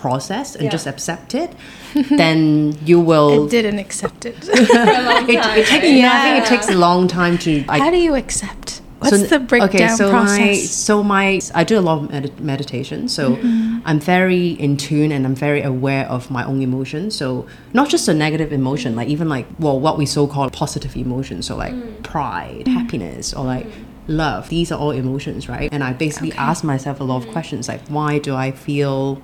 process 0.04 0.48
and 0.56 0.66
Yeah. 0.66 0.76
just 0.76 0.88
accept 0.94 1.30
it, 1.44 1.52
then 2.24 2.78
you 2.90 3.00
will. 3.10 3.46
I 3.46 3.50
didn't 3.58 3.80
accept 3.88 4.22
it. 4.30 4.38
For 4.44 4.52
a 5.02 5.04
long 5.10 5.30
It, 5.30 5.40
it 5.40 5.44
takes, 5.44 5.72
right? 5.72 5.84
yeah, 6.02 6.12
I 6.18 6.22
think 6.24 6.36
it 6.42 6.48
takes 6.54 6.68
a 6.78 6.80
long 6.88 7.08
time 7.08 7.36
to. 7.46 7.52
I, 7.70 7.78
How 7.80 7.92
do 7.98 8.02
you 8.08 8.16
accept? 8.24 8.82
What's 9.04 9.20
so- 9.20 9.28
the 9.36 9.40
breakdown 9.40 9.70
okay, 9.70 9.88
so 10.02 10.10
process? 10.10 10.40
My, 10.40 10.54
so 10.56 11.04
my, 11.04 11.42
I 11.54 11.64
do 11.72 11.76
a 11.78 11.86
lot 11.90 11.98
of 12.00 12.12
med- 12.12 12.40
meditation. 12.40 13.08
So 13.08 13.24
mm-hmm. 13.36 13.80
I'm 13.86 14.00
very 14.00 14.48
in 14.66 14.78
tune 14.78 15.12
and 15.12 15.26
I'm 15.28 15.36
very 15.36 15.62
aware 15.62 16.06
of 16.16 16.32
my 16.38 16.44
own 16.46 16.62
emotions. 16.62 17.16
So 17.16 17.46
not 17.74 17.90
just 17.90 18.08
a 18.08 18.14
negative 18.14 18.54
emotion, 18.54 18.96
like 18.96 19.10
even 19.16 19.28
like 19.36 19.46
well, 19.60 19.80
what 19.86 19.98
we 19.98 20.06
so 20.06 20.28
call 20.28 20.50
positive 20.50 20.96
emotions. 20.96 21.48
So 21.48 21.56
like 21.56 21.74
mm. 21.74 22.04
pride, 22.04 22.66
mm-hmm. 22.66 22.80
happiness, 22.80 23.34
or 23.34 23.44
like 23.56 23.68
mm-hmm. 23.68 24.22
love. 24.24 24.42
These 24.50 24.72
are 24.72 24.80
all 24.80 24.92
emotions, 24.92 25.50
right? 25.50 25.70
And 25.74 25.84
I 25.84 25.92
basically 26.06 26.34
ask 26.50 26.64
myself 26.64 27.00
a 27.00 27.06
lot 27.12 27.18
of 27.24 27.26
questions 27.36 27.68
like, 27.68 27.82
why 27.98 28.20
do 28.20 28.32
I 28.36 28.52
feel 28.52 29.22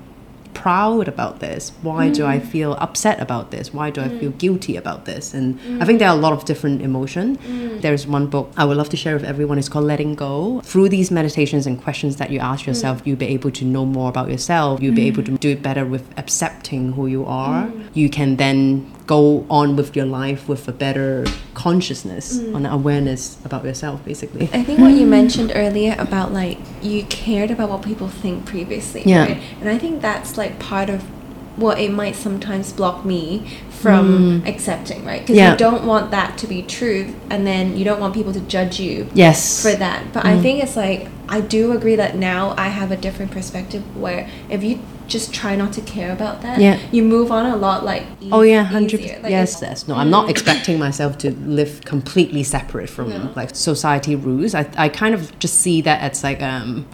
proud 0.54 1.08
about 1.08 1.40
this? 1.40 1.72
Why 1.82 2.10
do 2.10 2.26
I 2.26 2.40
mm. 2.40 2.46
feel 2.46 2.74
upset 2.74 3.20
about 3.22 3.52
this? 3.52 3.74
Why 3.74 3.90
do 3.90 4.02
I 4.02 4.08
mm. 4.08 4.20
feel 4.20 4.32
guilty 4.32 4.76
about 4.76 5.06
this? 5.06 5.34
And 5.34 5.60
I 5.60 5.64
mm. 5.64 5.86
think 5.86 6.00
there 6.00 6.10
are 6.10 6.18
a 6.18 6.20
lot 6.20 6.34
of 6.34 6.46
different 6.46 6.82
emotion. 6.82 7.38
There's 7.82 8.06
one 8.06 8.28
book 8.28 8.52
I 8.58 8.66
would 8.66 8.78
love 8.78 8.90
to 8.90 8.98
share 8.98 9.14
with 9.14 9.24
everyone. 9.24 9.58
It's 9.58 9.70
called 9.70 9.86
Letting 9.86 10.16
Go. 10.16 10.62
Through 10.62 10.90
these 10.90 11.12
meditations 11.12 11.66
and 11.66 11.82
questions 11.82 12.18
that 12.18 12.30
you 12.30 12.40
ask 12.40 12.66
yourself, 12.66 13.02
you'll 13.06 13.18
be 13.18 13.28
able 13.28 13.52
to 13.52 13.66
know 13.66 13.86
more 13.86 14.10
about 14.10 14.30
yourself. 14.30 14.82
You'll 14.82 14.96
be 14.96 15.08
able 15.08 15.24
to 15.24 15.38
do 15.38 15.50
it 15.52 15.62
better 15.62 15.86
with 15.86 16.06
accepting 16.18 16.94
who 16.94 17.08
you 17.08 17.26
are. 17.26 17.72
You 17.94 18.10
can 18.10 18.36
then 18.36 18.92
go 19.10 19.44
on 19.50 19.76
with 19.76 19.96
your 19.98 20.06
life 20.06 20.48
with 20.48 20.68
a 20.68 20.72
better 20.86 21.26
consciousness 21.56 22.38
and 22.56 22.68
awareness 22.68 23.38
about 23.44 23.64
yourself, 23.66 23.98
basically. 24.06 24.46
I 24.54 24.62
think 24.64 24.78
what 24.80 24.94
you 24.94 25.08
mentioned 25.08 25.52
earlier 25.56 25.96
about 25.98 26.32
like 26.32 26.60
you 26.84 27.04
cared 27.06 27.50
about 27.50 27.70
what 27.72 27.82
people 27.82 28.08
think 28.08 28.46
previously, 28.46 29.02
Yeah. 29.06 29.24
right? 29.26 29.40
And 29.62 29.68
I 29.76 29.78
think 29.84 30.02
that's 30.10 30.38
like 30.38 30.54
part 30.60 30.90
of 30.96 31.02
what 31.64 31.80
it 31.80 31.92
might 31.92 32.16
sometimes 32.16 32.72
block 32.72 33.04
me 33.04 33.24
from 33.82 34.44
accepting, 34.46 35.04
right? 35.06 35.22
Because 35.22 35.36
Mm. 35.38 35.44
Yeah. 35.44 35.52
you 35.54 35.58
don't 35.58 35.84
want 35.86 36.12
that 36.12 36.38
to 36.42 36.46
be 36.48 36.62
true, 36.62 37.02
and 37.32 37.42
then 37.48 37.76
you 37.78 37.84
don't 37.90 38.00
want 38.00 38.14
people 38.14 38.32
to 38.40 38.44
judge 38.56 38.80
you 38.80 39.08
Yes. 39.14 39.40
for 39.64 39.74
that. 39.86 40.00
But 40.14 40.24
I 40.26 40.40
think 40.44 40.62
it's 40.64 40.78
like 40.86 41.02
I 41.28 41.42
do 41.42 41.72
agree 41.78 41.96
that 42.04 42.16
now 42.16 42.54
I 42.58 42.68
have 42.80 42.90
a 42.92 43.00
different 43.06 43.32
perspective 43.32 43.82
where 44.04 44.22
if 44.50 44.64
you 44.64 44.80
just 45.10 45.34
try 45.34 45.56
not 45.56 45.74
to 45.74 45.82
care 45.82 46.12
about 46.12 46.42
that, 46.44 46.60
Yeah. 46.60 46.78
you 46.92 47.04
move 47.04 47.32
on 47.32 47.46
a 47.46 47.56
lot 47.56 47.84
like 47.84 48.04
Oh 48.32 48.42
yeah, 48.42 48.64
hundred 48.64 49.02
easier. 49.02 49.20
Like, 49.22 49.32
yes, 49.32 49.60
yes. 49.62 49.88
No, 49.88 49.96
I'm 49.96 50.10
not 50.10 50.30
expecting 50.30 50.78
myself 50.80 51.18
to 51.20 51.32
live 51.60 51.82
completely 51.86 52.44
separate 52.44 52.90
from 52.90 53.10
No. 53.10 53.32
like 53.36 53.56
society 53.56 54.16
rules. 54.16 54.54
I, 54.56 54.68
I 54.78 54.88
kind 54.90 55.14
of 55.14 55.22
just 55.40 55.56
see 55.62 55.82
that 55.82 56.00
as 56.02 56.24
like 56.24 56.42
um 56.42 56.86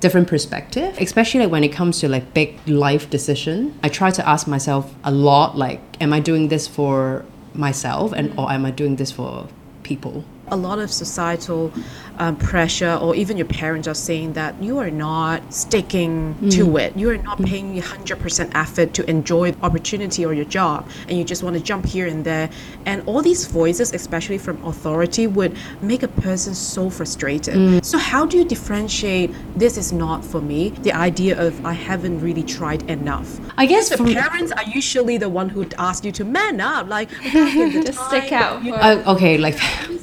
different 0.00 0.26
perspective, 0.28 0.96
especially 1.00 1.40
like 1.40 1.50
when 1.52 1.64
it 1.64 1.72
comes 1.72 2.00
to 2.00 2.08
like 2.08 2.34
big 2.34 2.58
life 2.66 3.08
decision. 3.10 3.72
I 3.82 3.88
try 3.88 4.10
to 4.10 4.28
ask 4.28 4.46
myself 4.48 4.84
a 5.04 5.12
lot 5.12 5.56
like, 5.56 5.80
am 6.00 6.12
I 6.12 6.20
doing 6.20 6.48
this 6.48 6.66
for 6.68 7.24
myself 7.54 8.12
and 8.12 8.32
or 8.38 8.50
am 8.50 8.64
I 8.64 8.70
doing 8.70 8.96
this 8.96 9.12
for 9.12 9.46
people? 9.84 10.24
A 10.52 10.56
lot 10.56 10.78
of 10.78 10.92
societal 10.92 11.72
um, 12.18 12.36
pressure 12.36 12.94
or 13.00 13.16
even 13.16 13.36
your 13.38 13.46
parents 13.46 13.88
are 13.88 13.94
saying 13.94 14.34
that 14.34 14.52
you 14.62 14.78
are 14.78 14.90
not 14.90 15.40
sticking 15.52 16.36
to 16.50 16.76
it. 16.76 16.94
You 16.94 17.08
are 17.10 17.16
not 17.16 17.38
paying 17.42 17.74
100% 17.80 18.50
effort 18.54 18.92
to 18.94 19.10
enjoy 19.10 19.52
the 19.52 19.64
opportunity 19.64 20.24
or 20.26 20.34
your 20.34 20.44
job 20.44 20.88
and 21.08 21.16
you 21.18 21.24
just 21.24 21.42
want 21.42 21.56
to 21.56 21.62
jump 21.62 21.86
here 21.86 22.06
and 22.06 22.22
there. 22.22 22.50
And 22.84 23.02
all 23.06 23.22
these 23.22 23.46
voices 23.46 23.92
especially 23.94 24.38
from 24.38 24.62
authority 24.64 25.26
would 25.26 25.56
make 25.80 26.02
a 26.02 26.08
person 26.08 26.54
so 26.54 26.90
frustrated. 26.90 27.84
So 27.84 27.96
how 27.98 28.26
do 28.26 28.36
you 28.36 28.44
differentiate 28.44 29.30
this 29.56 29.78
is 29.78 29.90
not 29.92 30.22
for 30.24 30.40
me 30.40 30.70
the 30.86 30.92
idea 30.92 31.40
of 31.40 31.64
i 31.64 31.72
haven't 31.72 32.20
really 32.20 32.42
tried 32.42 32.82
enough? 32.90 33.40
I 33.56 33.64
guess 33.66 33.88
the 33.88 33.96
parents 34.04 34.52
are 34.52 34.64
usually 34.64 35.16
the 35.16 35.28
one 35.30 35.48
who 35.48 35.66
ask 35.78 36.04
you 36.04 36.12
to 36.12 36.24
man 36.24 36.60
up 36.60 36.88
like 36.88 37.08
back 37.32 37.56
in 37.56 37.72
the 37.72 37.82
Just 37.84 38.06
stick 38.08 38.32
out. 38.32 38.62
you 38.62 38.72
for- 38.74 38.78
Uh, 38.82 39.12
okay, 39.14 39.38
like 39.38 39.56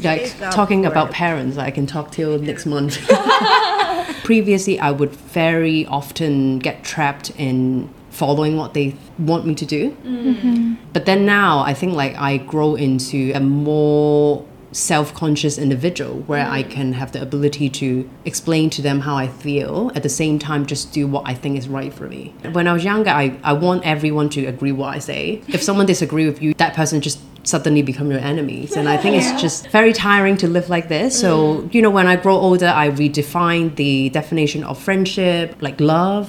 like 0.03 0.37
talking 0.51 0.83
for 0.83 0.89
about 0.89 1.11
parents, 1.11 1.57
I 1.57 1.71
can 1.71 1.85
talk 1.85 2.11
till 2.11 2.39
next 2.39 2.65
month. 2.65 2.99
Previously, 4.23 4.79
I 4.79 4.91
would 4.91 5.11
very 5.11 5.85
often 5.85 6.59
get 6.59 6.83
trapped 6.83 7.31
in 7.37 7.89
following 8.09 8.57
what 8.57 8.73
they 8.73 8.95
want 9.17 9.45
me 9.45 9.55
to 9.55 9.65
do. 9.65 9.91
Mm-hmm. 9.91 10.75
But 10.93 11.05
then 11.05 11.25
now, 11.25 11.59
I 11.59 11.73
think 11.73 11.93
like 11.93 12.15
I 12.15 12.37
grow 12.37 12.75
into 12.75 13.31
a 13.33 13.39
more 13.39 14.45
self-conscious 14.71 15.57
individual 15.57 16.19
where 16.21 16.47
I 16.47 16.63
can 16.63 16.93
have 16.93 17.11
the 17.11 17.21
ability 17.21 17.69
to 17.69 18.09
explain 18.25 18.69
to 18.71 18.81
them 18.81 18.99
how 18.99 19.15
I 19.15 19.27
feel 19.27 19.91
at 19.95 20.03
the 20.03 20.09
same 20.09 20.37
time 20.37 20.65
just 20.65 20.93
do 20.93 21.07
what 21.07 21.27
I 21.27 21.33
think 21.33 21.57
is 21.57 21.67
right 21.67 21.93
for 21.93 22.07
me. 22.07 22.35
When 22.51 22.67
I 22.67 22.73
was 22.73 22.83
younger, 22.83 23.09
I, 23.09 23.39
I 23.43 23.53
want 23.53 23.85
everyone 23.85 24.29
to 24.29 24.45
agree 24.45 24.71
what 24.71 24.95
I 24.95 24.99
say. 24.99 25.41
If 25.47 25.63
someone 25.63 25.85
disagree 25.85 26.27
with 26.27 26.41
you, 26.41 26.53
that 26.55 26.75
person 26.75 27.01
just 27.01 27.19
suddenly 27.49 27.81
become 27.81 28.09
your 28.11 28.19
enemies. 28.19 28.75
And 28.77 28.87
I 28.87 28.97
think 28.97 29.15
it's 29.19 29.41
just 29.41 29.67
very 29.69 29.93
tiring 29.93 30.37
to 30.37 30.47
live 30.47 30.69
like 30.69 30.87
this. 30.95 31.19
So, 31.19 31.67
you 31.71 31.81
know, 31.81 31.89
when 31.89 32.07
I 32.07 32.15
grow 32.15 32.35
older, 32.47 32.67
I 32.83 32.89
redefine 32.91 33.75
the 33.75 34.09
definition 34.09 34.63
of 34.63 34.77
friendship, 34.87 35.55
like 35.61 35.79
love, 35.81 36.27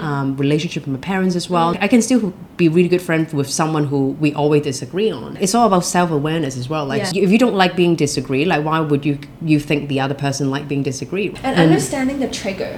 um, 0.00 0.36
relationship 0.36 0.84
with 0.84 0.92
my 0.92 1.00
parents 1.00 1.34
as 1.36 1.50
well. 1.50 1.76
I 1.80 1.88
can 1.88 2.02
still 2.02 2.32
be 2.56 2.68
really 2.68 2.88
good 2.88 3.02
friends 3.02 3.32
with 3.34 3.48
someone 3.50 3.84
who 3.86 4.00
we 4.24 4.32
always 4.34 4.62
disagree 4.62 5.10
on. 5.10 5.36
It's 5.40 5.54
all 5.54 5.66
about 5.66 5.84
self-awareness 5.84 6.56
as 6.56 6.68
well. 6.68 6.84
Like 6.86 7.02
Yeah. 7.14 7.22
if 7.24 7.30
you 7.30 7.38
don't 7.38 7.54
like 7.54 7.74
being 7.76 7.94
disagreed, 7.96 8.46
like 8.48 8.64
why 8.64 8.80
would 8.80 9.04
you 9.04 9.18
you 9.52 9.58
think 9.58 9.88
the 9.88 10.00
other 10.00 10.14
person 10.26 10.50
like 10.50 10.68
being 10.68 10.82
disagreed? 10.82 11.38
and 11.42 11.58
understanding 11.58 12.18
the 12.20 12.28
trigger 12.28 12.72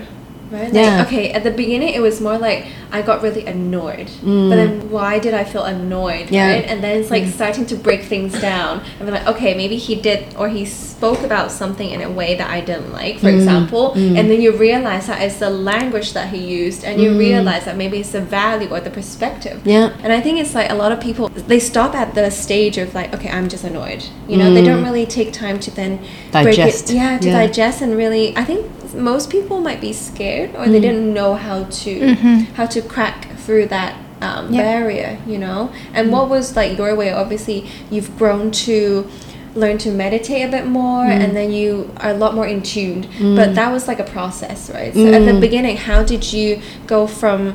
right 0.53 0.65
like, 0.65 0.75
Yeah. 0.75 1.03
okay 1.07 1.33
at 1.33 1.43
the 1.45 1.51
beginning 1.51 1.91
it 1.95 2.01
was 2.09 2.21
more 2.21 2.39
like 2.39 2.67
i 2.93 3.01
got 3.03 3.23
really 3.23 3.45
annoyed 3.47 4.09
but 4.51 4.57
then 4.61 4.91
why 4.91 5.19
did 5.19 5.35
i 5.35 5.45
feel 5.45 5.65
annoyed 5.65 6.27
Mm. 6.29 6.33
Yeah. 6.33 6.49
Mm. 6.49 6.53
right 6.55 6.65
and 6.71 6.83
then 6.85 6.93
it's 7.01 7.11
like 7.11 7.27
starting 7.27 7.67
to 7.67 7.77
break 7.77 8.03
things 8.05 8.33
down 8.41 8.83
and 8.99 9.07
be 9.07 9.13
like 9.13 9.27
okay 9.27 9.55
maybe 9.55 9.77
he 9.77 9.95
did 10.09 10.21
or 10.37 10.49
he 10.49 10.65
spoke 10.65 11.21
about 11.23 11.51
something 11.51 11.89
in 11.91 12.01
a 12.03 12.11
way 12.11 12.31
that 12.37 12.49
i 12.51 12.61
didn't 12.61 12.93
like 12.93 13.17
Mm. 13.17 13.21
for 13.21 13.31
example 13.31 13.85
and 14.19 14.25
then 14.31 14.41
you 14.41 14.53
realize 14.69 15.07
that 15.07 15.21
it's 15.23 15.39
the 15.47 15.51
language 15.51 16.13
that 16.13 16.29
he 16.35 16.39
used 16.63 16.85
and 16.85 17.01
you 17.01 17.17
realize 17.19 17.65
that 17.65 17.77
maybe 17.77 17.97
it's 18.03 18.13
the 18.13 18.21
value 18.21 18.69
or 18.75 18.81
the 18.81 18.91
perspective 19.01 19.59
Mm. 19.65 19.71
Yeah. 19.77 19.89
and 20.05 20.13
I 20.13 20.21
think 20.21 20.39
it's 20.43 20.55
like 20.55 20.71
a 20.71 20.75
lot 20.83 20.91
of 20.93 20.99
people 21.01 21.29
they 21.53 21.59
stop 21.73 21.95
at 21.95 22.15
the 22.15 22.31
stage 22.31 22.77
of 22.79 22.95
like, 22.95 23.09
okay, 23.15 23.31
I'm 23.37 23.49
just 23.49 23.65
annoyed. 23.65 24.03
You 24.29 24.37
know, 24.37 24.53
they 24.55 24.63
don't 24.63 24.83
really 24.85 25.07
take 25.07 25.33
time 25.33 25.59
to 25.61 25.71
then 25.81 25.93
break 26.33 26.47
Mm. 26.47 26.57
Digest. 26.57 26.91
it. 26.91 26.95
Yeah, 26.97 27.19
to 27.19 27.29
Yeah. 27.29 27.39
digest 27.47 27.83
and 27.83 27.97
really. 27.97 28.25
I 28.37 28.45
think 28.45 28.61
most 28.95 29.31
people 29.31 29.61
might 29.61 29.81
be 29.81 29.93
scared 29.93 30.51
or 30.57 30.67
they 30.67 30.79
Mm. 30.79 30.83
didn't 30.89 31.15
know 31.15 31.35
how 31.35 31.65
to 31.83 32.15
how 32.57 32.67
to 32.67 32.81
crack 32.83 33.27
through 33.39 33.67
that 33.67 33.95
um, 34.21 34.53
Yeah. 34.55 34.63
barrier. 34.63 35.19
You 35.27 35.39
know, 35.39 35.71
and 35.95 36.09
Mm. 36.09 36.13
what 36.13 36.29
was 36.29 36.55
like 36.55 36.79
your 36.79 36.95
way? 36.95 37.13
Obviously, 37.13 37.67
you've 37.91 38.17
grown 38.19 38.51
to 38.67 39.07
learn 39.55 39.77
to 39.79 39.91
meditate 39.91 40.47
a 40.49 40.51
bit 40.51 40.67
more 40.67 41.05
Mm. 41.05 41.21
and 41.25 41.37
then 41.37 41.51
you 41.53 41.91
are 42.01 42.11
a 42.11 42.15
lot 42.15 42.35
more 42.35 42.47
in 42.47 42.63
tuned 42.63 43.07
but 43.37 43.55
that 43.55 43.71
was 43.71 43.87
like 43.87 44.01
a 44.01 44.09
process 44.17 44.71
right 44.73 44.95
so 44.95 45.07
at 45.13 45.27
the 45.27 45.35
beginning 45.39 45.77
how 45.77 46.03
did 46.03 46.33
you 46.33 46.59
go 46.87 47.07
from 47.07 47.53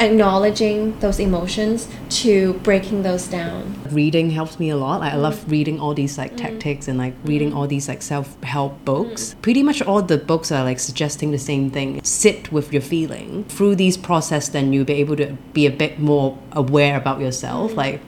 acknowledging 0.00 0.98
those 1.00 1.20
emotions 1.20 1.88
to 2.08 2.54
breaking 2.64 3.02
those 3.02 3.26
down. 3.26 3.74
reading 3.90 4.30
helps 4.30 4.58
me 4.58 4.70
a 4.70 4.76
lot. 4.76 5.00
Like, 5.00 5.12
I 5.12 5.16
love 5.16 5.36
mm-hmm. 5.36 5.50
reading 5.50 5.80
all 5.80 5.94
these 5.94 6.18
like 6.18 6.32
mm-hmm. 6.32 6.46
tactics 6.46 6.88
and 6.88 6.98
like 6.98 7.14
reading 7.24 7.50
mm-hmm. 7.50 7.58
all 7.58 7.66
these 7.66 7.88
like 7.88 8.02
self 8.02 8.42
help 8.42 8.84
books. 8.84 9.36
Pretty 9.42 9.62
much 9.62 9.82
all 9.82 10.02
the 10.02 10.18
books 10.18 10.50
are 10.50 10.64
like 10.64 10.80
suggesting 10.80 11.30
the 11.30 11.38
same 11.38 11.70
thing. 11.70 12.02
Sit 12.02 12.52
with 12.52 12.72
your 12.72 12.82
feeling. 12.82 13.44
Through 13.44 13.76
these 13.76 13.96
process, 13.96 14.48
then 14.48 14.72
you'll 14.72 14.84
be 14.84 14.94
able 14.94 15.16
to 15.16 15.36
be 15.52 15.66
a 15.66 15.70
bit 15.70 15.98
more 15.98 16.38
aware 16.52 16.96
about 16.96 17.20
yourself. 17.20 17.74
Like 17.74 18.00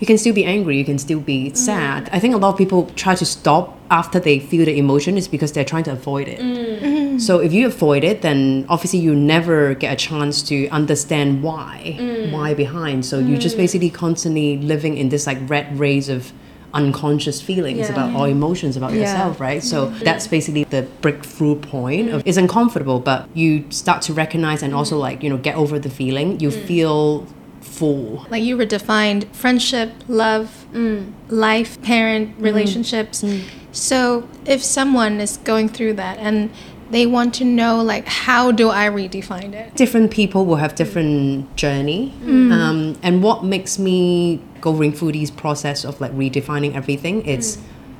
you 0.00 0.06
can 0.06 0.18
still 0.18 0.34
be 0.34 0.44
angry, 0.44 0.76
you 0.78 0.84
can 0.84 0.98
still 0.98 1.20
be 1.20 1.50
mm. 1.50 1.56
sad. 1.56 2.08
I 2.12 2.18
think 2.18 2.34
a 2.34 2.38
lot 2.38 2.50
of 2.50 2.58
people 2.58 2.86
try 2.96 3.14
to 3.14 3.24
stop 3.24 3.78
after 3.90 4.18
they 4.18 4.38
feel 4.38 4.64
the 4.64 4.78
emotion 4.78 5.16
is 5.18 5.28
because 5.28 5.52
they're 5.52 5.64
trying 5.64 5.84
to 5.84 5.92
avoid 5.92 6.26
it. 6.26 6.40
Mm. 6.40 7.20
So 7.20 7.38
if 7.38 7.52
you 7.52 7.66
avoid 7.66 8.02
it, 8.02 8.22
then 8.22 8.64
obviously 8.68 9.00
you 9.00 9.14
never 9.14 9.74
get 9.74 9.92
a 9.92 9.96
chance 9.96 10.42
to 10.44 10.68
understand 10.68 11.42
why, 11.42 11.96
mm. 11.98 12.32
why 12.32 12.54
behind. 12.54 13.04
So 13.04 13.18
you're 13.18 13.38
just 13.38 13.58
basically 13.58 13.90
constantly 13.90 14.56
living 14.56 14.96
in 14.96 15.10
this 15.10 15.26
like 15.26 15.38
red 15.48 15.78
race 15.78 16.08
of 16.08 16.32
unconscious 16.72 17.42
feelings 17.42 17.80
Yeah. 17.80 17.92
about 17.92 18.14
all 18.14 18.24
emotions 18.24 18.76
about 18.76 18.92
Yeah. 18.92 19.00
yourself, 19.00 19.40
right? 19.40 19.62
So 19.62 19.86
mm-hmm. 19.86 20.04
that's 20.04 20.26
basically 20.26 20.64
the 20.64 20.82
breakthrough 21.02 21.56
point. 21.56 22.10
Of, 22.10 22.22
it's 22.24 22.38
uncomfortable, 22.38 23.00
but 23.00 23.28
you 23.34 23.64
start 23.70 24.02
to 24.02 24.14
recognize 24.14 24.62
and 24.62 24.74
also 24.74 24.96
like 24.96 25.22
you 25.22 25.28
know 25.28 25.36
get 25.36 25.56
over 25.56 25.78
the 25.78 25.90
feeling. 25.90 26.38
You 26.40 26.50
feel 26.50 27.26
full. 27.60 28.26
Like 28.30 28.42
you 28.42 28.56
redefined 28.56 29.32
friendship, 29.34 29.92
love, 30.08 30.66
mm. 30.72 31.12
life, 31.28 31.80
parent, 31.82 32.30
mm-hmm. 32.30 32.42
relationships. 32.42 33.22
Mm. 33.22 33.44
So 33.72 34.28
if 34.46 34.62
someone 34.62 35.20
is 35.20 35.36
going 35.38 35.68
through 35.68 35.94
that 35.94 36.18
and 36.18 36.50
they 36.90 37.06
want 37.06 37.34
to 37.34 37.44
know 37.44 37.80
like 37.82 38.06
how 38.06 38.50
do 38.50 38.68
I 38.68 38.88
redefine 38.88 39.52
it? 39.54 39.76
different 39.76 40.10
people 40.10 40.44
will 40.44 40.56
have 40.56 40.74
different 40.74 41.54
journey. 41.56 42.12
Mm. 42.22 42.52
Um, 42.52 42.98
and 43.02 43.22
what 43.22 43.44
makes 43.44 43.78
me 43.78 44.42
going 44.60 44.92
through 44.92 45.12
these 45.12 45.30
process 45.30 45.84
of 45.84 46.00
like 46.00 46.12
redefining 46.12 46.74
everything 46.74 47.24
it's 47.24 47.56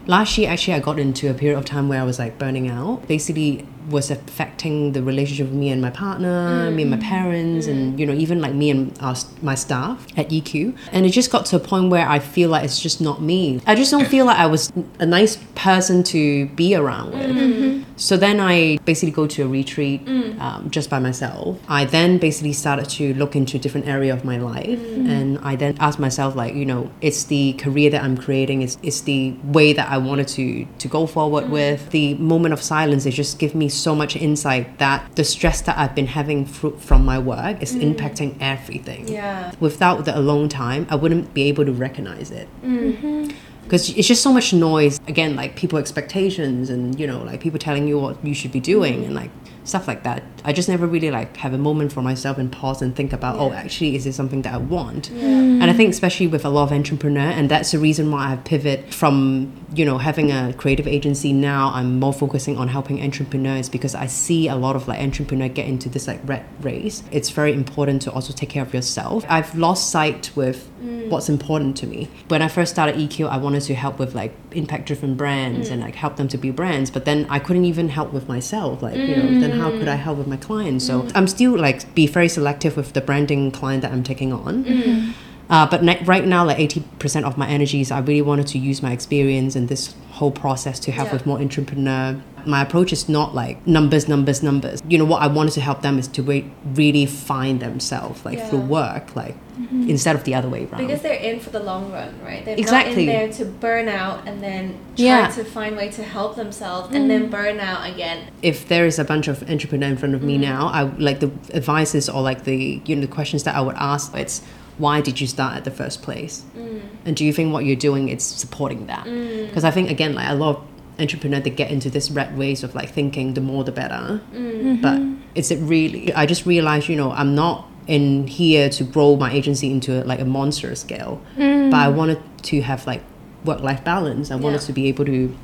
last 0.07 0.37
year 0.37 0.50
actually 0.50 0.75
i 0.75 0.79
got 0.79 0.99
into 0.99 1.31
a 1.31 1.33
period 1.33 1.57
of 1.57 1.64
time 1.64 1.88
where 1.88 1.99
i 2.00 2.05
was 2.05 2.19
like 2.19 2.38
burning 2.38 2.69
out. 2.69 3.07
Basically 3.09 3.67
was 3.91 4.11
affecting 4.11 4.93
the 4.93 5.03
relationship 5.03 5.47
with 5.47 5.55
me 5.55 5.71
and 5.71 5.83
my 5.83 5.91
partner 5.91 6.71
mm, 6.71 6.75
me 6.75 6.83
and 6.83 6.91
my 6.91 6.97
mm, 6.97 7.03
parents 7.03 7.67
and 7.67 7.95
mm. 7.95 7.99
you 7.99 8.07
know 8.07 8.13
even 8.13 8.41
like 8.41 8.55
me 8.55 8.71
and 8.71 8.97
our, 9.01 9.15
my 9.43 9.55
staff 9.55 10.07
at 10.17 10.29
eq 10.31 10.77
and 10.93 11.05
it 11.07 11.11
just 11.11 11.31
got 11.31 11.45
to 11.47 11.57
a 11.57 11.61
point 11.61 11.91
where 11.91 12.09
i 12.09 12.19
feel 12.19 12.49
like 12.51 12.65
it's 12.65 12.81
just 12.81 13.01
not 13.01 13.21
me. 13.21 13.61
I 13.67 13.75
just 13.75 13.91
don't 13.91 14.07
feel 14.07 14.27
like 14.27 14.39
i 14.39 14.47
was 14.47 14.73
a 14.99 15.07
nice 15.07 15.37
person 15.55 16.03
to 16.05 16.47
be 16.51 16.75
around 16.75 17.13
with 17.13 17.37
mm-hmm. 17.37 17.90
So 18.00 18.16
then 18.16 18.40
I 18.40 18.78
basically 18.85 19.12
go 19.12 19.26
to 19.26 19.42
a 19.45 19.47
retreat 19.47 20.04
mm. 20.07 20.40
um, 20.40 20.71
just 20.71 20.88
by 20.88 20.99
myself. 20.99 21.59
I 21.69 21.85
then 21.85 22.19
basically 22.19 22.54
started 22.54 22.88
to 22.90 23.12
look 23.14 23.37
into 23.37 23.59
a 23.59 23.61
different 23.61 23.87
area 23.87 24.12
of 24.14 24.25
my 24.25 24.38
life, 24.38 24.78
mm. 24.78 25.09
and 25.09 25.38
I 25.40 25.57
then 25.57 25.76
asked 25.78 25.99
myself 25.99 26.35
like, 26.35 26.54
you 26.54 26.64
know, 26.64 26.90
it's 27.02 27.25
the 27.25 27.52
career 27.54 27.90
that 27.90 28.02
I'm 28.02 28.16
creating, 28.16 28.62
it's, 28.62 28.78
it's 28.83 29.02
the 29.02 29.37
way 29.45 29.73
that 29.75 29.88
I 29.90 29.99
wanted 29.99 30.28
to 30.28 30.64
to 30.64 30.88
go 30.88 31.07
forward 31.07 31.45
mm. 31.45 31.50
with. 31.50 31.90
The 31.90 32.14
moment 32.14 32.54
of 32.54 32.62
silence, 32.62 33.04
it 33.04 33.12
just 33.12 33.38
give 33.38 33.54
me 33.54 33.69
so 33.69 33.95
much 33.95 34.16
insight 34.16 34.78
that 34.78 35.14
the 35.16 35.25
stress 35.25 35.61
that 35.62 35.76
I've 35.76 35.95
been 35.95 36.07
having 36.07 36.47
fr- 36.47 36.76
from 36.78 37.04
my 37.04 37.19
work 37.19 37.62
is 37.62 37.76
impacting 37.76 38.37
everything. 38.40 39.09
Yeah. 39.09 39.52
Without 39.61 40.07
the 40.07 40.16
alone 40.16 40.49
time, 40.49 40.87
I 40.88 40.97
wouldn't 40.97 41.35
be 41.35 41.42
able 41.45 41.66
to 41.66 41.73
recognize 41.73 42.30
it 42.30 42.49
mm-hmm. 42.62 43.30
Because 43.71 43.89
it's 43.97 44.09
just 44.09 44.21
so 44.21 44.33
much 44.33 44.53
noise. 44.53 44.99
Again 45.07 45.37
like 45.37 45.55
people 45.55 45.79
expectations 45.79 46.71
and 46.71 46.99
you 46.99 47.07
know 47.07 47.23
like 47.23 47.41
people 47.41 47.61
telling 47.61 47.87
you 47.87 48.00
what 48.00 48.25
you 48.27 48.35
should 48.35 48.50
be 48.50 48.59
doing 48.59 49.05
and 49.05 49.15
like 49.15 49.31
stuff 49.71 49.89
like 49.89 50.03
that 50.03 50.23
i 50.45 50.53
just 50.53 50.69
never 50.69 50.87
really 50.87 51.11
like 51.11 51.37
have 51.37 51.55
a 51.55 51.59
moment 51.59 51.93
for 51.93 52.03
myself 52.03 52.37
and 52.39 52.53
pause 52.53 52.83
and 52.83 52.95
think 52.95 53.12
about 53.12 53.37
oh 53.39 53.53
actually 53.53 53.97
is 53.97 54.05
this 54.05 54.17
something 54.17 54.43
that 54.43 54.55
i 54.55 54.59
want? 54.59 55.11
And 55.11 55.65
i 55.65 55.73
think 55.73 55.91
especially 55.91 56.27
with 56.27 56.45
a 56.45 56.50
lot 56.50 56.65
of 56.65 56.73
entrepreneur 56.73 57.31
and 57.39 57.50
that's 57.50 57.71
the 57.71 57.79
reason 57.79 58.11
why 58.11 58.33
i've 58.33 58.45
pivot 58.45 58.93
from 58.93 59.53
you 59.75 59.85
know 59.85 59.99
having 59.99 60.31
a 60.31 60.53
creative 60.55 60.87
agency 60.87 61.33
now 61.33 61.73
i'm 61.75 61.99
more 61.99 62.12
focusing 62.12 62.59
on 62.59 62.69
helping 62.69 63.00
entrepreneurs 63.00 63.69
because 63.69 63.95
i 63.95 64.07
see 64.07 64.49
a 64.49 64.57
lot 64.57 64.77
of 64.77 64.89
like 64.89 65.00
entrepreneur 65.00 65.49
get 65.49 65.67
into 65.67 65.89
this 65.89 66.07
like 66.07 66.21
red 66.25 66.45
race. 66.61 67.02
It's 67.11 67.30
very 67.30 67.52
important 67.52 68.02
to 68.02 68.13
also 68.13 68.33
take 68.33 68.50
care 68.50 68.63
of 68.63 68.75
yourself. 68.75 69.25
I've 69.28 69.54
lost 69.54 69.91
sight 69.91 70.30
with 70.35 70.71
mm. 70.83 71.09
what's 71.09 71.28
important 71.28 71.76
to 71.78 71.87
me. 71.87 72.09
When 72.28 72.43
I 72.43 72.49
first 72.49 72.73
started 72.73 72.97
EQ, 72.97 73.28
I 73.28 73.37
wanted 73.37 73.63
to 73.63 73.75
help 73.75 73.99
with 73.99 74.15
like 74.15 74.35
impact 74.52 74.86
driven 74.86 75.15
brands 75.15 75.69
and 75.69 75.80
mm. 75.80 75.84
like 75.84 75.95
help 75.95 76.17
them 76.17 76.28
to 76.28 76.39
be 76.39 76.50
brands, 76.50 76.91
but 76.91 77.04
then 77.04 77.26
I 77.28 77.39
couldn't 77.39 77.65
even 77.65 77.89
help 77.89 78.13
with 78.13 78.28
myself. 78.28 78.82
Like, 78.82 78.97
you 78.97 79.17
know, 79.17 79.41
then 79.41 79.58
how 79.58 79.71
could 79.71 79.89
I 79.89 79.97
mm. 79.97 80.00
help 80.00 80.19
with 80.19 80.26
my 80.26 80.36
clients? 80.36 80.86
So 80.86 81.02
mm. 81.02 81.13
I'm 81.15 81.26
still 81.26 81.58
like 81.58 81.95
be 81.95 82.06
very 82.06 82.28
selective 82.28 82.76
with 82.76 82.93
the 82.93 83.00
branding 83.00 83.50
client 83.50 83.82
that 83.82 83.93
I'm 83.93 84.02
taking 84.02 84.32
on. 84.32 85.15
Uh, 85.50 85.67
but 85.69 85.82
ne- 85.82 86.02
right 86.04 86.25
now, 86.26 86.45
like 86.45 86.58
80% 86.58 87.25
of 87.25 87.36
my 87.36 87.49
energies, 87.49 87.91
I 87.91 87.99
really 87.99 88.23
wanted 88.23 88.47
to 88.49 88.58
use 88.58 88.82
my 88.82 88.93
experience 88.93 89.56
and 89.56 89.69
this 89.69 89.95
whole 90.13 90.30
process 90.30 90.78
to 90.80 90.93
help 90.93 91.08
Yeah. 91.08 91.15
with 91.15 91.26
more 91.26 91.39
entrepreneur. 91.41 92.17
My 92.47 92.63
approach 92.63 92.93
is 92.93 93.08
not 93.08 93.34
like 93.34 93.67
numbers, 93.67 94.08
numbers, 94.08 94.43
numbers. 94.43 94.80
You 94.89 94.97
know, 94.99 95.04
what 95.04 95.21
I 95.23 95.26
wanted 95.26 95.52
to 95.54 95.60
help 95.60 95.82
them 95.82 95.99
is 95.99 96.06
to 96.08 96.23
re- 96.23 96.45
really 96.75 97.04
find 97.04 97.60
themselves, 97.60 98.25
like 98.25 98.39
through 98.49 98.60
work, 98.60 99.15
like 99.17 99.34
instead 99.73 100.15
of 100.17 100.25
the 100.25 100.34
other 100.34 100.49
way 100.49 100.67
around. 100.67 100.86
Because 100.86 101.02
they're 101.02 101.15
in 101.30 101.39
for 101.41 101.50
the 101.50 101.60
long 101.60 101.93
run, 101.93 102.15
right? 102.25 102.43
They're 102.45 102.56
Exactly. 102.56 103.04
not 103.06 103.13
in 103.13 103.19
there 103.21 103.28
to 103.39 103.45
burn 103.45 103.89
out 103.89 104.21
and 104.26 104.43
then 104.43 104.75
try 104.97 105.04
Yeah. 105.04 105.26
to 105.28 105.45
find 105.45 105.76
way 105.76 105.89
to 105.91 106.02
help 106.02 106.36
themselves 106.36 106.95
and 106.95 107.10
then 107.10 107.28
burn 107.28 107.60
out 107.60 107.86
again. 107.89 108.19
if 108.43 108.67
there 108.69 108.86
is 108.86 108.99
a 108.99 109.04
bunch 109.04 109.28
of 109.28 109.43
entrepreneur 109.50 109.89
in 109.89 109.97
front 109.99 110.15
of 110.15 110.23
Mm. 110.23 110.25
me 110.25 110.39
now, 110.39 110.71
I 110.73 110.82
like 110.99 111.21
the 111.21 111.30
advices 111.52 112.08
or 112.08 112.23
like 112.23 112.45
the 112.45 112.80
you 112.86 112.95
know 112.97 113.02
the 113.02 113.06
questions 113.08 113.43
that 113.43 113.54
I 113.54 113.60
would 113.60 113.76
ask. 113.78 114.17
It's 114.17 114.41
why 114.78 115.00
did 115.00 115.21
you 115.21 115.26
start 115.26 115.56
at 115.56 115.65
the 115.65 115.71
first 115.71 116.02
place, 116.02 116.43
Mm. 116.56 116.80
and 117.06 117.17
do 117.17 117.25
you 117.25 117.33
think 117.33 117.52
what 117.52 117.65
you're 117.65 117.76
doing 117.76 118.09
is 118.09 118.23
supporting 118.23 118.87
that? 118.87 119.04
Because 119.04 119.65
I 119.65 119.71
think 119.71 119.91
again, 119.91 120.15
like 120.15 120.28
a 120.28 120.35
lot 120.35 120.56
of 120.56 120.63
entrepreneurs 120.99 121.45
they 121.45 121.50
get 121.50 121.71
into 121.71 121.89
this 121.91 122.11
red 122.11 122.37
ways 122.37 122.63
of 122.63 122.75
like 122.75 122.91
thinking 122.93 123.35
the 123.35 123.41
more 123.41 123.65
the 123.65 123.73
better, 123.73 124.21
Mm. 124.35 124.80
but 124.83 125.00
is 125.35 125.50
it 125.50 125.59
really? 125.59 126.13
I 126.15 126.26
just 126.26 126.47
realized 126.47 126.89
you 126.89 126.97
know 126.97 127.11
I'm 127.13 127.35
not 127.35 127.67
in 127.87 128.26
here 128.26 128.69
to 128.69 128.85
grow 128.85 129.17
my 129.17 129.33
agency 129.33 129.71
into 129.71 130.02
like 130.04 130.21
a 130.21 130.25
monster 130.25 130.75
scale, 130.75 131.21
but 131.37 131.75
I 131.75 131.89
wanted 131.89 132.19
to 132.43 132.61
have 132.63 132.87
like 132.87 133.02
work 133.45 133.61
life 133.63 133.83
balance. 133.85 134.30
I 134.30 134.37
wanted 134.37 134.61
Yeah. 134.61 134.67
to 134.69 134.73
be 134.73 134.87
able 134.89 135.04
to 135.06 135.35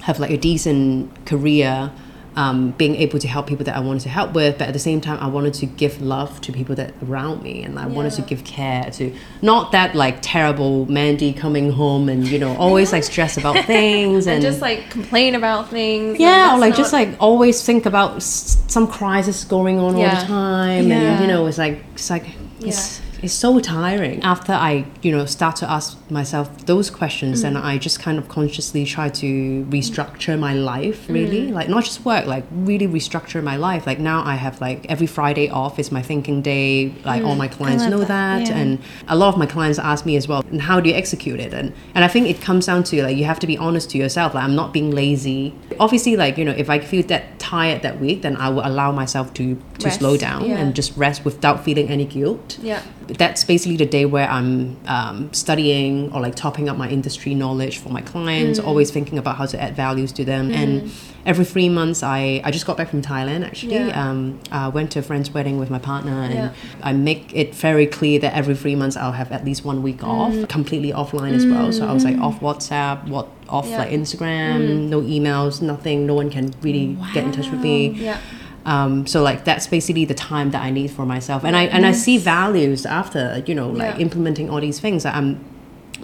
have 0.00 0.18
like 0.20 0.30
a 0.30 0.36
decent 0.36 1.10
career 1.26 1.90
um, 2.36 2.70
being 2.72 2.96
able 2.96 3.18
to 3.18 3.28
help 3.28 3.46
people 3.46 3.64
that 3.66 3.76
I 3.76 3.80
wanted 3.80 4.00
to 4.04 4.08
help 4.08 4.32
with, 4.32 4.58
but 4.58 4.68
at 4.68 4.72
the 4.72 4.78
same 4.78 5.00
time, 5.00 5.18
I 5.20 5.26
wanted 5.26 5.54
to 5.54 5.66
give 5.66 6.00
love 6.00 6.40
to 6.42 6.52
people 6.52 6.74
that 6.76 6.94
around 7.06 7.42
me, 7.42 7.62
and 7.62 7.78
I 7.78 7.86
wanted 7.86 8.12
to 8.14 8.22
give 8.22 8.44
care 8.44 8.90
to 8.92 9.14
not 9.42 9.72
that 9.72 9.94
like 9.94 10.18
terrible 10.22 10.86
Mandy 10.86 11.32
coming 11.32 11.70
home 11.72 12.08
and 12.08 12.26
you 12.26 12.38
know 12.38 12.56
always 12.56 12.92
like 12.92 13.04
stress 13.04 13.36
about 13.36 13.64
things 13.66 14.26
And 14.26 14.34
and, 14.36 14.42
just 14.42 14.60
like 14.62 14.90
complain 14.90 15.34
about 15.34 15.68
things. 15.68 16.18
yeah, 16.18 16.54
or 16.54 16.58
like 16.58 16.74
just 16.74 16.92
like 16.92 17.10
always 17.20 17.62
think 17.64 17.86
about 17.86 18.16
s- 18.16 18.62
some 18.68 18.86
crisis 18.86 19.44
going 19.44 19.78
on 19.78 19.94
all 19.96 20.02
the 20.02 20.26
time, 20.26 20.88
Yeah. 20.88 20.96
and 20.96 21.20
you 21.20 21.26
know 21.26 21.46
it's 21.46 21.58
like 21.58 21.84
it's 21.94 22.08
like 22.10 22.24
it's 22.60 23.00
it's 23.22 23.34
so 23.34 23.60
tiring. 23.60 24.22
After 24.22 24.52
I 24.52 24.84
you 25.02 25.12
know 25.12 25.26
start 25.26 25.56
to 25.56 25.70
ask 25.70 25.96
myself 26.12 26.66
those 26.66 26.90
questions, 26.90 27.42
and 27.42 27.56
mm. 27.56 27.64
I 27.64 27.78
just 27.78 28.00
kind 28.00 28.18
of 28.18 28.28
consciously 28.28 28.84
try 28.84 29.08
to 29.08 29.64
restructure 29.70 30.38
my 30.38 30.54
life. 30.54 31.08
Mm. 31.08 31.14
Really, 31.14 31.52
like 31.52 31.68
not 31.68 31.84
just 31.84 32.04
work, 32.04 32.26
like 32.26 32.44
really 32.52 32.86
restructure 32.86 33.42
my 33.42 33.56
life. 33.56 33.86
Like 33.86 33.98
now 33.98 34.22
I 34.24 34.34
have 34.34 34.60
like 34.60 34.86
every 34.88 35.06
Friday 35.06 35.48
off 35.48 35.78
is 35.78 35.90
my 35.90 36.02
thinking 36.02 36.42
day. 36.42 36.94
Like 37.04 37.24
all 37.24 37.34
mm. 37.34 37.38
my 37.38 37.48
clients 37.48 37.84
know 37.84 38.00
that, 38.00 38.08
that, 38.08 38.48
yeah. 38.48 38.56
and 38.56 38.78
a 39.08 39.16
lot 39.16 39.28
of 39.28 39.38
my 39.38 39.46
clients 39.46 39.78
ask 39.78 40.06
me 40.06 40.16
as 40.16 40.28
well, 40.28 40.44
and 40.50 40.62
how 40.62 40.80
do 40.80 40.88
you 40.90 40.94
execute 40.94 41.40
it? 41.40 41.52
And 41.52 41.72
and 41.94 42.04
I 42.04 42.08
think 42.08 42.28
it 42.28 42.40
comes 42.40 42.66
down 42.66 42.84
to 42.84 43.02
like 43.02 43.16
you 43.16 43.24
have 43.24 43.40
to 43.40 43.46
be 43.46 43.58
honest 43.58 43.90
to 43.90 43.98
yourself. 43.98 44.34
Like 44.34 44.44
I'm 44.44 44.54
not 44.54 44.72
being 44.72 44.90
lazy. 44.90 45.54
Obviously, 45.80 46.16
like 46.16 46.38
you 46.38 46.44
know, 46.44 46.52
if 46.52 46.68
I 46.70 46.78
feel 46.78 47.02
that 47.06 47.38
tired 47.38 47.82
that 47.82 48.00
week, 48.00 48.22
then 48.22 48.36
I 48.36 48.48
will 48.48 48.66
allow 48.66 48.92
myself 48.92 49.32
to 49.34 49.56
to 49.78 49.86
Rest, 49.86 49.98
slow 49.98 50.16
down 50.16 50.44
yeah. 50.44 50.56
and 50.56 50.74
just 50.74 50.96
rest 50.96 51.24
without 51.24 51.64
feeling 51.64 51.88
any 51.88 52.04
guilt. 52.04 52.58
Yeah. 52.62 52.82
That's 53.06 53.44
basically 53.44 53.76
the 53.76 53.86
day 53.86 54.04
where 54.04 54.28
I'm 54.28 54.78
um, 54.86 55.32
studying 55.32 56.01
or 56.12 56.20
like 56.20 56.34
topping 56.34 56.68
up 56.68 56.76
my 56.76 56.88
industry 56.88 57.34
knowledge 57.34 57.78
for 57.78 57.90
my 57.90 58.00
clients. 58.00 58.58
Mm. 58.58 58.66
Always 58.66 58.90
thinking 58.90 59.18
about 59.18 59.36
how 59.36 59.46
to 59.46 59.60
add 59.60 59.76
values 59.76 60.10
to 60.12 60.24
them. 60.24 60.50
And 60.52 60.90
every 61.26 61.44
three 61.44 61.68
months, 61.68 62.02
I 62.02 62.40
I 62.44 62.50
just 62.50 62.66
got 62.66 62.76
back 62.76 62.88
from 62.88 63.02
Thailand 63.02 63.44
actually. 63.44 63.74
Yeah. 63.74 64.02
Um, 64.10 64.40
I 64.50 64.68
went 64.68 64.90
to 64.92 64.98
a 64.98 65.02
friend's 65.02 65.30
wedding 65.32 65.58
with 65.58 65.70
my 65.70 65.78
partner, 65.78 66.12
and 66.22 66.34
Yeah. 66.34 66.50
I 66.82 66.92
make 66.92 67.30
it 67.34 67.54
very 67.54 67.86
clear 67.86 68.18
that 68.20 68.34
every 68.34 68.54
three 68.54 68.74
months 68.74 68.96
I'll 68.96 69.12
have 69.12 69.30
at 69.32 69.44
least 69.44 69.64
one 69.64 69.82
week 69.82 70.02
off, 70.02 70.34
completely 70.48 70.92
offline 70.92 71.34
as 71.34 71.46
well. 71.46 71.72
So 71.72 71.86
I 71.86 71.92
was 71.92 72.04
like 72.04 72.18
off 72.18 72.40
WhatsApp, 72.40 73.08
what 73.08 73.28
off 73.48 73.66
Yeah. 73.68 73.78
like 73.78 73.90
Instagram, 73.90 74.88
no 74.88 75.00
emails, 75.02 75.60
nothing. 75.62 76.06
No 76.06 76.14
one 76.14 76.30
can 76.30 76.54
really 76.62 76.96
get 77.14 77.24
in 77.24 77.32
touch 77.32 77.50
with 77.50 77.60
me. 77.60 77.88
Yeah. 77.90 78.18
Um, 78.64 79.08
so 79.08 79.22
like 79.24 79.44
that's 79.44 79.66
basically 79.66 80.04
the 80.04 80.14
time 80.14 80.52
that 80.52 80.62
I 80.62 80.70
need 80.70 80.92
for 80.92 81.04
myself, 81.04 81.42
and 81.44 81.56
I 81.56 81.64
and 81.64 81.84
I 81.84 81.90
see 81.90 82.16
values 82.16 82.86
after 82.86 83.42
you 83.44 83.54
know 83.56 83.68
like 83.68 83.96
Yeah. 83.96 84.02
implementing 84.06 84.48
all 84.50 84.60
these 84.60 84.78
things. 84.78 85.04
I'm 85.04 85.44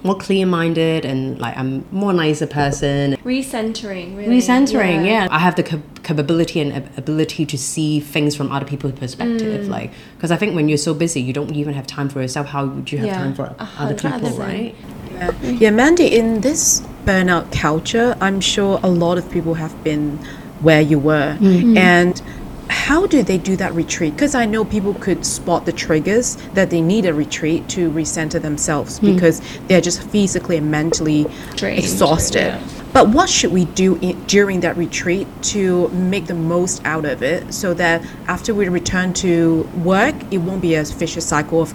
more 0.04 0.16
clear-minded 0.16 1.04
and 1.04 1.38
like 1.38 1.56
I'm 1.56 1.84
more 1.90 2.12
nicer 2.12 2.46
person. 2.46 3.16
Recentering, 3.24 4.16
really. 4.16 4.38
Recentering, 4.38 5.06
yeah. 5.06 5.28
I 5.30 5.38
have 5.38 5.56
the 5.56 5.62
cap- 5.62 6.02
capability 6.04 6.60
and 6.60 6.72
ab- 6.72 6.90
ability 6.96 7.44
to 7.46 7.58
see 7.58 8.00
things 8.00 8.36
from 8.36 8.52
other 8.52 8.66
people's 8.66 8.92
perspective. 8.92 9.66
Mm. 9.66 9.70
Like, 9.70 9.90
because 10.16 10.30
I 10.30 10.36
think 10.36 10.54
when 10.54 10.68
you're 10.68 10.78
so 10.78 10.94
busy, 10.94 11.20
you 11.20 11.32
don't 11.32 11.54
even 11.54 11.74
have 11.74 11.86
time 11.86 12.08
for 12.08 12.20
yourself. 12.20 12.46
How 12.46 12.66
would 12.66 12.90
you 12.92 12.98
have 12.98 13.06
Yeah, 13.08 13.18
time 13.18 13.34
for 13.34 13.54
other 13.58 13.94
people, 13.94 14.30
right? 14.38 14.74
Yeah. 15.12 15.32
yeah, 15.42 15.70
Mandy, 15.70 16.06
in 16.06 16.42
this 16.42 16.80
burnout 17.04 17.50
culture, 17.52 18.16
I'm 18.20 18.40
sure 18.40 18.78
a 18.82 18.88
lot 18.88 19.18
of 19.18 19.28
people 19.30 19.54
have 19.54 19.82
been 19.82 20.18
where 20.60 20.80
you 20.80 20.98
were. 20.98 21.36
And 21.40 22.20
how 22.68 23.06
do 23.06 23.22
they 23.22 23.38
do 23.38 23.56
that 23.56 23.74
retreat? 23.74 24.14
Because 24.14 24.34
I 24.34 24.46
know 24.46 24.64
people 24.64 24.94
could 24.94 25.24
spot 25.24 25.66
the 25.66 25.72
triggers 25.72 26.36
that 26.54 26.70
they 26.70 26.80
need 26.80 27.06
a 27.06 27.14
retreat 27.14 27.68
to 27.70 27.90
recenter 27.90 28.40
themselves 28.40 28.98
hmm. 28.98 29.14
because 29.14 29.40
they're 29.66 29.80
just 29.80 30.02
physically 30.10 30.56
and 30.56 30.70
mentally 30.70 31.26
Drained, 31.56 31.78
exhausted. 31.78 32.40
yeah. 32.40 32.68
But 32.92 33.10
what 33.10 33.28
should 33.28 33.52
we 33.52 33.66
do 33.66 33.96
in, 33.96 34.22
during 34.24 34.60
that 34.60 34.76
retreat 34.76 35.28
to 35.44 35.88
make 35.88 36.26
the 36.26 36.34
most 36.34 36.84
out 36.84 37.04
of 37.04 37.22
it 37.22 37.52
so 37.52 37.74
that 37.74 38.04
after 38.26 38.54
we 38.54 38.68
return 38.68 39.12
to 39.14 39.62
work, 39.84 40.14
it 40.30 40.38
won't 40.38 40.62
be 40.62 40.74
a 40.74 40.84
vicious 40.84 41.26
cycle 41.26 41.62
of 41.62 41.74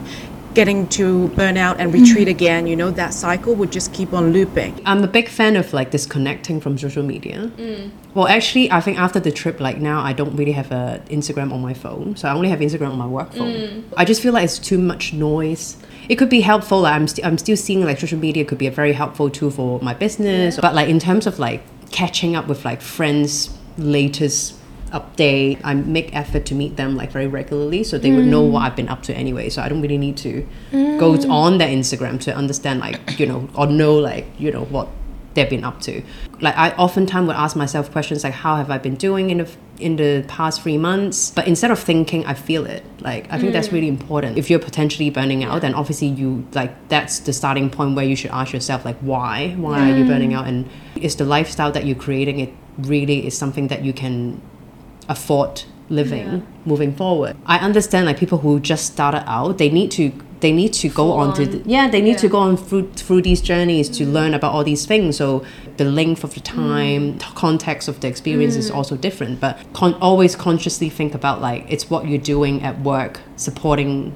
getting 0.53 0.87
to 0.89 1.29
burnout 1.29 1.75
and 1.79 1.93
retreat 1.93 2.27
again? 2.27 2.67
You 2.67 2.75
know, 2.75 2.91
that 2.91 3.13
cycle 3.13 3.55
would 3.55 3.71
just 3.71 3.93
keep 3.93 4.13
on 4.13 4.33
looping. 4.33 4.81
I'm 4.85 5.03
a 5.03 5.07
big 5.07 5.29
fan 5.29 5.55
of 5.55 5.73
like 5.73 5.91
disconnecting 5.91 6.61
from 6.61 6.77
social 6.77 7.03
media. 7.03 7.51
Mm. 7.57 7.91
Well, 8.13 8.27
actually, 8.27 8.71
I 8.71 8.79
think 8.81 8.99
after 8.99 9.19
the 9.19 9.31
trip, 9.31 9.59
like 9.59 9.79
now, 9.79 10.01
I 10.01 10.13
don't 10.13 10.35
really 10.35 10.51
have 10.51 10.71
a 10.71 11.01
Instagram 11.07 11.51
on 11.51 11.61
my 11.61 11.73
phone, 11.73 12.15
so 12.15 12.27
I 12.27 12.33
only 12.33 12.49
have 12.49 12.59
Instagram 12.59 12.91
on 12.91 12.97
my 12.97 13.07
work 13.07 13.33
phone. 13.33 13.53
Mm. 13.53 13.83
I 13.97 14.05
just 14.05 14.21
feel 14.21 14.33
like 14.33 14.43
it's 14.43 14.59
too 14.59 14.77
much 14.77 15.13
noise. 15.13 15.77
It 16.09 16.17
could 16.17 16.29
be 16.29 16.41
helpful. 16.41 16.81
Like 16.81 16.93
I'm, 16.93 17.07
st- 17.07 17.25
I'm 17.25 17.37
still 17.37 17.57
seeing 17.57 17.83
like 17.83 17.99
social 17.99 18.19
media 18.19 18.45
could 18.45 18.57
be 18.57 18.67
a 18.67 18.71
very 18.71 18.93
helpful 18.93 19.29
tool 19.29 19.51
for 19.51 19.79
my 19.81 19.93
business, 19.93 20.59
but 20.59 20.75
like 20.75 20.89
in 20.89 20.99
terms 20.99 21.25
of 21.27 21.39
like 21.39 21.63
catching 21.91 22.35
up 22.35 22.47
with 22.47 22.65
like 22.65 22.81
friends' 22.81 23.49
latest 23.77 24.55
update, 24.93 25.59
I 25.63 25.73
make 25.73 26.15
effort 26.15 26.45
to 26.45 26.55
meet 26.55 26.77
them 26.77 26.95
like 26.95 27.11
very 27.11 27.27
regularly, 27.27 27.83
so 27.83 27.97
they 27.97 28.11
would 28.11 28.25
know 28.25 28.41
what 28.41 28.61
I've 28.61 28.75
been 28.75 28.89
up 28.89 29.03
to 29.03 29.13
anyway. 29.13 29.49
So 29.49 29.61
I 29.61 29.67
don't 29.69 29.81
really 29.81 29.97
need 29.97 30.17
to 30.17 30.47
go 30.71 31.15
on 31.29 31.57
their 31.57 31.67
Instagram 31.67 32.19
to 32.21 32.35
understand 32.35 32.79
like 32.79 33.19
you 33.19 33.25
know 33.25 33.49
or 33.55 33.67
know 33.67 33.95
like 33.95 34.25
you 34.37 34.51
know 34.51 34.65
what 34.65 34.87
they've 35.33 35.49
been 35.49 35.63
up 35.63 35.81
to. 35.81 36.03
Like 36.41 36.55
I 36.57 36.71
oftentimes 36.71 37.27
would 37.27 37.35
ask 37.35 37.55
myself 37.55 37.91
questions 37.91 38.23
like 38.23 38.33
how 38.33 38.55
have 38.55 38.69
I 38.69 38.77
been 38.77 38.95
doing 38.95 39.29
in 39.29 39.39
the 39.39 39.49
in 39.79 39.95
the 39.95 40.23
past 40.27 40.61
three 40.61 40.77
months? 40.77 41.31
But 41.31 41.47
instead 41.47 41.71
of 41.71 41.79
thinking, 41.79 42.25
I 42.25 42.33
feel 42.35 42.65
it. 42.65 42.83
Like 43.01 43.31
I 43.31 43.39
think 43.39 43.53
that's 43.53 43.71
really 43.71 43.87
important. 43.87 44.37
If 44.37 44.49
you're 44.49 44.59
potentially 44.59 45.09
burning 45.09 45.43
out, 45.43 45.61
then 45.61 45.73
obviously 45.73 46.07
you 46.07 46.47
like 46.53 46.71
that's 46.89 47.19
the 47.19 47.33
starting 47.33 47.69
point 47.69 47.95
where 47.95 48.05
you 48.05 48.15
should 48.15 48.31
ask 48.31 48.53
yourself 48.53 48.85
like 48.85 48.97
why? 48.97 49.53
Why 49.57 49.91
are 49.91 49.97
you 49.97 50.05
burning 50.05 50.33
out? 50.33 50.47
And 50.47 50.69
is 50.95 51.15
the 51.15 51.25
lifestyle 51.25 51.71
that 51.71 51.85
you're 51.85 51.97
creating 51.97 52.39
it 52.39 52.53
really 52.77 53.27
is 53.27 53.37
something 53.37 53.67
that 53.67 53.83
you 53.83 53.93
can 53.93 54.41
afford 55.09 55.63
living 55.89 56.45
moving 56.65 56.93
forward. 56.95 57.35
I 57.45 57.57
understand 57.59 58.05
like 58.05 58.17
people 58.17 58.39
who 58.39 58.59
just 58.59 58.93
started 58.93 59.23
out, 59.27 59.57
they 59.57 59.69
need 59.69 59.91
to 59.91 60.11
they 60.39 60.51
need 60.51 60.73
to 60.73 60.89
go 60.89 61.13
on 61.13 61.33
to 61.35 61.45
the, 61.45 61.69
yeah 61.69 61.87
they 61.87 62.01
need 62.01 62.17
to 62.17 62.27
go 62.27 62.37
on 62.39 62.57
through 62.57 62.91
through 62.91 63.21
these 63.21 63.41
journeys 63.41 63.89
to 63.89 64.03
mm-hmm. 64.03 64.13
learn 64.13 64.33
about 64.33 64.53
all 64.53 64.63
these 64.63 64.85
things. 64.85 65.17
So 65.17 65.45
the 65.77 65.85
length 65.85 66.23
of 66.23 66.33
the 66.33 66.41
mm-hmm. 66.41 66.61
time 66.61 67.17
the 67.17 67.25
context 67.35 67.87
of 67.87 67.99
the 68.01 68.07
experience 68.07 68.55
is 68.55 68.67
mm-hmm. 68.67 68.77
also 68.77 68.95
different 68.95 69.39
but 69.39 69.57
con- 69.73 69.95
always 69.95 70.35
consciously 70.35 70.89
think 70.89 71.15
about 71.15 71.41
like 71.41 71.65
it's 71.69 71.89
what 71.89 72.07
you're 72.07 72.17
doing 72.35 72.61
at 72.63 72.79
work 72.81 73.21
supporting 73.35 74.15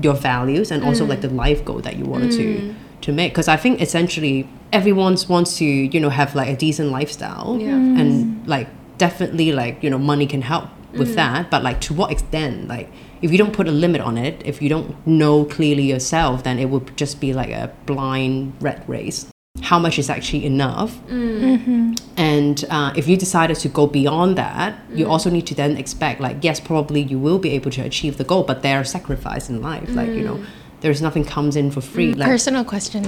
your 0.00 0.14
values 0.14 0.70
and 0.70 0.84
also 0.84 1.04
like 1.04 1.18
mm. 1.18 1.22
the 1.22 1.30
life 1.30 1.64
goal 1.64 1.78
that 1.78 1.96
you 1.96 2.04
wanted 2.04 2.32
to 2.32 2.56
mm. 2.56 2.74
to 3.00 3.12
make. 3.12 3.32
Because 3.32 3.48
i 3.48 3.56
think 3.56 3.80
essentially 3.80 4.48
everyone 4.72 5.16
wants 5.28 5.58
to 5.58 5.64
you 5.64 6.00
know 6.00 6.08
have 6.08 6.34
like 6.34 6.48
a 6.48 6.56
decent 6.56 6.90
lifestyle 6.90 7.58
Yeah. 7.60 7.74
and 7.74 8.10
mm. 8.12 8.48
like 8.48 8.68
definitely 8.98 9.52
like 9.52 9.82
you 9.82 9.90
know 9.90 9.98
money 9.98 10.26
can 10.26 10.42
help 10.42 10.68
with 10.92 11.12
mm. 11.12 11.14
that 11.14 11.50
but 11.50 11.62
like 11.62 11.80
to 11.82 11.94
what 11.94 12.10
extent? 12.12 12.68
Like 12.68 12.90
if 13.22 13.30
you 13.30 13.38
don't 13.38 13.52
put 13.52 13.68
a 13.68 13.70
limit 13.70 14.00
on 14.00 14.18
it 14.18 14.42
if 14.44 14.60
you 14.60 14.68
don't 14.68 15.06
know 15.06 15.44
clearly 15.44 15.84
yourself 15.84 16.44
then 16.44 16.58
it 16.58 16.66
would 16.66 16.96
just 16.96 17.20
be 17.20 17.32
like 17.32 17.50
a 17.50 17.72
blind 17.86 18.54
rat 18.60 18.84
race. 18.86 19.26
How 19.60 19.78
much 19.78 19.98
is 19.98 20.10
actually 20.10 20.44
enough? 20.44 20.98
Mm. 21.06 21.40
Mm-hmm. 21.40 21.92
And 22.16 22.64
uh, 22.68 22.92
if 22.96 23.06
you 23.06 23.16
decided 23.16 23.56
to 23.58 23.68
go 23.68 23.86
beyond 23.86 24.36
that 24.36 24.78
you 24.92 25.06
mm. 25.06 25.10
also 25.10 25.30
need 25.30 25.46
to 25.46 25.54
then 25.54 25.76
expect 25.76 26.20
like 26.20 26.38
yes 26.42 26.60
probably 26.60 27.00
you 27.00 27.18
will 27.18 27.38
be 27.38 27.50
able 27.50 27.70
to 27.70 27.82
achieve 27.82 28.18
the 28.18 28.24
goal 28.24 28.42
but 28.42 28.62
there 28.62 28.78
are 28.80 28.84
sacrifices 28.84 29.50
in 29.50 29.62
life. 29.62 29.88
Like 29.90 30.10
you 30.10 30.22
know 30.22 30.44
there's 30.82 31.00
nothing 31.00 31.24
comes 31.24 31.54
in 31.56 31.70
for 31.70 31.80
free. 31.80 32.12
Like 32.12 32.28
Personal 32.28 32.64
question. 32.64 33.04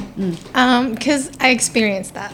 Um, 0.55 0.95
because 0.95 1.31
I 1.41 1.49
experienced 1.51 2.15
that. 2.15 2.33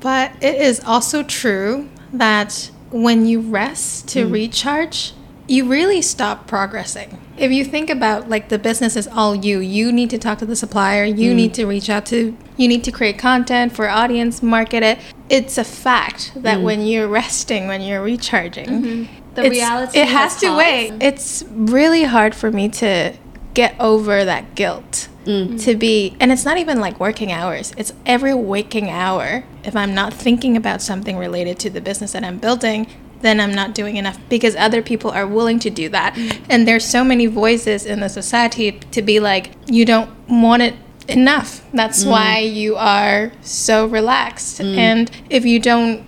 But 0.00 0.32
it 0.40 0.60
is 0.60 0.80
also 0.80 1.24
true 1.24 1.88
that 2.12 2.70
when 2.90 3.26
you 3.26 3.40
rest 3.40 4.08
to 4.08 4.26
mm. 4.26 4.32
recharge, 4.32 5.12
you 5.46 5.68
really 5.68 6.02
stop 6.02 6.46
progressing. 6.46 7.20
If 7.36 7.52
you 7.52 7.64
think 7.64 7.88
about 7.88 8.28
like 8.28 8.48
the 8.48 8.58
business 8.58 8.96
is 8.96 9.06
all 9.08 9.34
you, 9.34 9.60
you 9.60 9.92
need 9.92 10.10
to 10.10 10.18
talk 10.18 10.38
to 10.38 10.46
the 10.46 10.56
supplier, 10.56 11.04
you 11.04 11.32
mm. 11.32 11.36
need 11.36 11.54
to 11.54 11.66
reach 11.66 11.88
out 11.88 12.06
to, 12.06 12.36
you 12.56 12.68
need 12.68 12.84
to 12.84 12.92
create 12.92 13.18
content 13.18 13.74
for 13.74 13.88
audience, 13.88 14.42
market 14.42 14.82
it. 14.82 14.98
It's 15.28 15.56
a 15.58 15.64
fact 15.64 16.32
that 16.36 16.58
mm. 16.58 16.64
when 16.64 16.86
you're 16.86 17.08
resting, 17.08 17.66
when 17.68 17.80
you're 17.80 18.02
recharging, 18.02 18.66
mm-hmm. 18.66 19.14
The 19.38 19.44
it's- 19.44 19.60
reality 19.60 19.98
it 20.00 20.08
has 20.08 20.40
to 20.40 20.56
wait. 20.56 20.94
It's 21.00 21.44
really 21.48 22.02
hard 22.02 22.34
for 22.34 22.50
me 22.50 22.68
to 22.70 23.14
get 23.54 23.76
over 23.78 24.24
that 24.24 24.56
guilt 24.56 25.08
Mm. 25.28 25.62
to 25.64 25.76
be 25.76 26.16
and 26.20 26.32
it's 26.32 26.46
not 26.46 26.56
even 26.56 26.80
like 26.80 26.98
working 26.98 27.30
hours. 27.30 27.74
It's 27.76 27.92
every 28.06 28.32
waking 28.32 28.88
hour 28.88 29.44
if 29.62 29.76
i'm 29.76 29.94
not 29.94 30.14
thinking 30.14 30.56
about 30.56 30.80
something 30.80 31.18
related 31.18 31.58
to 31.58 31.68
the 31.68 31.82
business 31.82 32.12
that 32.12 32.24
i'm 32.24 32.38
building 32.38 32.86
then 33.20 33.38
i'm 33.38 33.52
not 33.52 33.74
doing 33.74 33.96
enough 33.96 34.18
because 34.30 34.56
other 34.56 34.80
people 34.80 35.10
are 35.10 35.26
willing 35.26 35.58
to 35.58 35.68
do 35.68 35.88
that. 35.90 36.14
Mm. 36.14 36.40
And 36.48 36.66
there's 36.66 36.84
so 36.84 37.04
many 37.04 37.26
voices 37.26 37.84
in 37.84 38.00
the 38.00 38.08
society 38.08 38.72
to 38.72 39.02
be 39.02 39.20
like 39.20 39.50
you 39.66 39.84
don't 39.84 40.10
want 40.28 40.62
it 40.62 40.74
enough. 41.08 41.62
That's 41.72 42.04
mm. 42.04 42.10
why 42.10 42.38
you 42.38 42.76
are 42.76 43.32
so 43.42 43.86
relaxed. 43.86 44.60
And 44.60 45.10
if 45.28 45.44
you 45.44 45.58
don't 45.58 46.06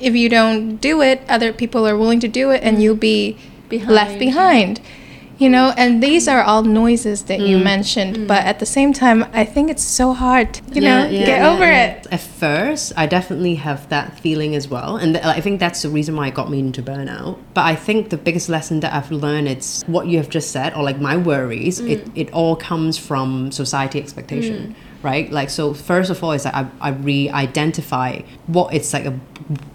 if 0.00 0.14
you 0.16 0.28
don't 0.28 0.76
do 0.76 1.02
it 1.02 1.22
other 1.28 1.52
people 1.52 1.86
are 1.86 1.96
willing 1.96 2.20
to 2.20 2.28
do 2.28 2.50
it 2.50 2.62
and 2.62 2.82
you'll 2.82 2.96
be 2.96 3.36
left 3.70 4.18
Behind. 4.18 4.80
Behind 5.42 5.52
you 5.52 5.58
know 5.58 5.74
and 5.76 6.02
these 6.02 6.26
mm. 6.26 6.32
are 6.32 6.42
all 6.42 6.62
noises 6.62 7.24
that 7.24 7.40
you 7.40 7.58
mm. 7.58 7.64
mentioned 7.64 8.16
mm. 8.16 8.26
but 8.26 8.44
at 8.44 8.58
the 8.58 8.66
same 8.66 8.92
time 8.92 9.24
i 9.32 9.44
think 9.44 9.70
it's 9.70 9.82
so 9.82 10.12
hard 10.12 10.54
to, 10.54 10.74
you 10.74 10.80
know 10.80 11.08
get 11.10 11.42
over 11.42 11.64
it 11.64 12.02
At 12.12 12.20
first, 12.20 12.92
I 12.94 13.06
definitely 13.06 13.54
have 13.54 13.88
that 13.88 14.20
feeling 14.20 14.54
as 14.54 14.68
well, 14.68 14.98
and 14.98 15.14
th- 15.14 15.24
I 15.24 15.40
think 15.40 15.60
that's 15.60 15.80
the 15.80 15.88
reason 15.88 16.14
why 16.14 16.26
it 16.28 16.34
got 16.34 16.50
me 16.50 16.58
into 16.58 16.82
burnout. 16.82 17.38
But 17.54 17.64
I 17.64 17.74
think 17.74 18.10
the 18.10 18.18
biggest 18.18 18.50
lesson 18.50 18.80
that 18.80 18.92
I've 18.92 19.10
learned 19.10 19.48
it's 19.48 19.82
what 19.86 20.08
you 20.08 20.18
have 20.18 20.28
just 20.28 20.50
said, 20.50 20.74
or 20.74 20.82
like 20.82 21.00
my 21.00 21.16
worries. 21.16 21.80
It 21.80 22.06
it 22.14 22.30
all 22.34 22.54
comes 22.54 22.98
from 22.98 23.50
society 23.50 23.98
expectation, 23.98 24.76
right? 25.02 25.32
Like 25.32 25.48
so, 25.48 25.72
first 25.72 26.10
of 26.10 26.22
all, 26.22 26.32
is 26.32 26.42
that 26.42 26.54
I 26.54 26.68
I 26.88 26.90
re-identify 26.90 28.20
what 28.46 28.74
it's 28.74 28.92
like 28.92 29.06
a 29.06 29.18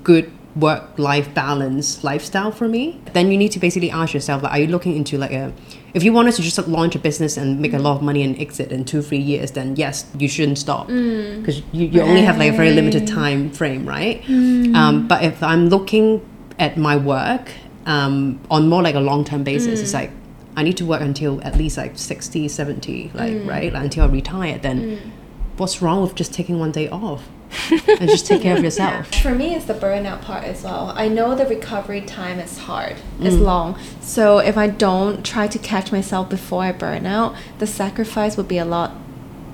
good 0.04 0.30
work 0.60 0.98
life 0.98 1.34
balance 1.34 2.04
lifestyle 2.04 2.52
for 2.52 2.68
me 2.68 3.00
then 3.14 3.32
you 3.32 3.38
need 3.38 3.52
to 3.52 3.60
basically 3.60 3.92
ask 3.92 4.14
yourself 4.14 4.42
like 4.42 4.52
are 4.52 4.60
you 4.60 4.68
looking 4.68 4.96
into 4.96 5.18
like 5.18 5.32
a 5.32 5.54
if 5.94 6.04
you 6.04 6.12
wanted 6.12 6.34
to 6.34 6.42
just 6.42 6.58
launch 6.68 6.96
a 6.96 7.00
business 7.00 7.38
and 7.38 7.60
make 7.60 7.74
a 7.74 7.80
lot 7.80 7.96
of 7.98 8.02
money 8.02 8.24
and 8.24 8.40
exit 8.40 8.72
in 8.72 8.84
two 8.84 9.02
three 9.02 9.20
years 9.20 9.52
then 9.52 9.76
yes 9.76 10.10
you 10.18 10.28
shouldn't 10.28 10.58
stop. 10.58 10.88
Mm. 10.88 11.40
Because 11.40 11.62
you, 11.72 11.88
you 11.88 12.02
only 12.02 12.22
have 12.22 12.38
like 12.38 12.54
a 12.54 12.56
very 12.56 12.72
limited 12.72 13.08
time 13.08 13.52
frame 13.52 13.88
right? 13.88 14.22
Mm. 14.24 14.76
Um, 14.76 15.08
but 15.08 15.24
if 15.24 15.42
i'm 15.44 15.70
looking 15.70 16.22
at 16.60 16.78
my 16.78 16.96
work 16.96 17.52
um, 17.86 18.40
on 18.50 18.68
more 18.68 18.82
like 18.82 18.96
a 18.96 19.00
long-term 19.00 19.44
basis 19.44 19.80
it's 19.80 19.92
mm. 19.92 20.02
like 20.02 20.12
i 20.56 20.64
need 20.64 20.78
to 20.78 20.86
work 20.86 21.02
until 21.02 21.42
at 21.44 21.56
least 21.56 21.78
like 21.78 21.98
60 21.98 22.48
70 22.48 23.12
like 23.14 23.34
right? 23.46 23.72
Like 23.72 23.84
until 23.84 24.06
i 24.06 24.08
retire 24.08 24.58
then 24.58 25.14
what's 25.58 25.82
wrong 25.82 26.02
with 26.02 26.16
just 26.16 26.34
taking 26.34 26.60
one 26.60 26.72
day 26.72 26.90
off 26.90 27.30
and 27.72 28.10
just 28.10 28.26
take 28.28 28.42
care 28.42 28.58
of 28.58 28.64
yourself 28.64 29.08
For 29.22 29.34
me, 29.34 29.56
it's 29.56 29.66
the 29.66 29.74
burnout 29.74 30.22
part 30.22 30.44
as 30.44 30.64
well. 30.64 30.94
I 30.96 31.08
know 31.08 31.36
the 31.36 31.46
recovery 31.46 32.02
time 32.02 32.40
is 32.40 32.58
hard, 32.58 32.98
it's 33.20 33.36
mm. 33.36 33.42
long. 33.42 33.80
So 34.02 34.40
if 34.40 34.58
I 34.58 34.68
don't 34.68 35.26
try 35.26 35.48
to 35.48 35.60
catch 35.60 35.92
myself 35.92 36.30
before 36.30 36.64
I 36.64 36.72
burn 36.72 37.06
out, 37.06 37.36
the 37.60 37.68
sacrifice 37.68 38.38
would 38.38 38.48
be 38.48 38.58
a 38.58 38.66
lot 38.66 38.92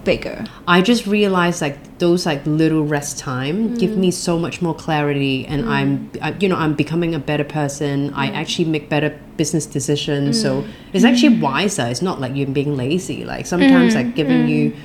bigger. 0.03 0.45
I 0.67 0.81
just 0.81 1.07
realized 1.07 1.61
like 1.61 1.97
those 1.99 2.25
like 2.25 2.45
little 2.45 2.83
rest 2.83 3.17
time 3.17 3.69
mm. 3.69 3.79
give 3.79 3.95
me 3.95 4.11
so 4.11 4.37
much 4.37 4.61
more 4.61 4.75
clarity, 4.75 5.45
and 5.45 5.63
mm. 5.63 5.69
I'm 5.69 6.11
I, 6.21 6.31
you 6.39 6.49
know 6.49 6.55
I'm 6.55 6.73
becoming 6.73 7.15
a 7.15 7.19
better 7.19 7.43
person. 7.43 8.13
I 8.13 8.27
actually 8.31 8.65
make 8.65 8.89
better 8.89 9.17
business 9.37 9.65
decisions, 9.65 10.41
so 10.41 10.65
it's 10.93 11.05
actually 11.05 11.39
wiser. 11.39 11.87
It's 11.87 12.01
not 12.01 12.19
like 12.19 12.35
you're 12.35 12.47
being 12.47 12.75
lazy. 12.75 13.25
Like 13.25 13.45
sometimes 13.45 13.95
like 13.95 14.15
giving 14.15 14.47
you. 14.47 14.75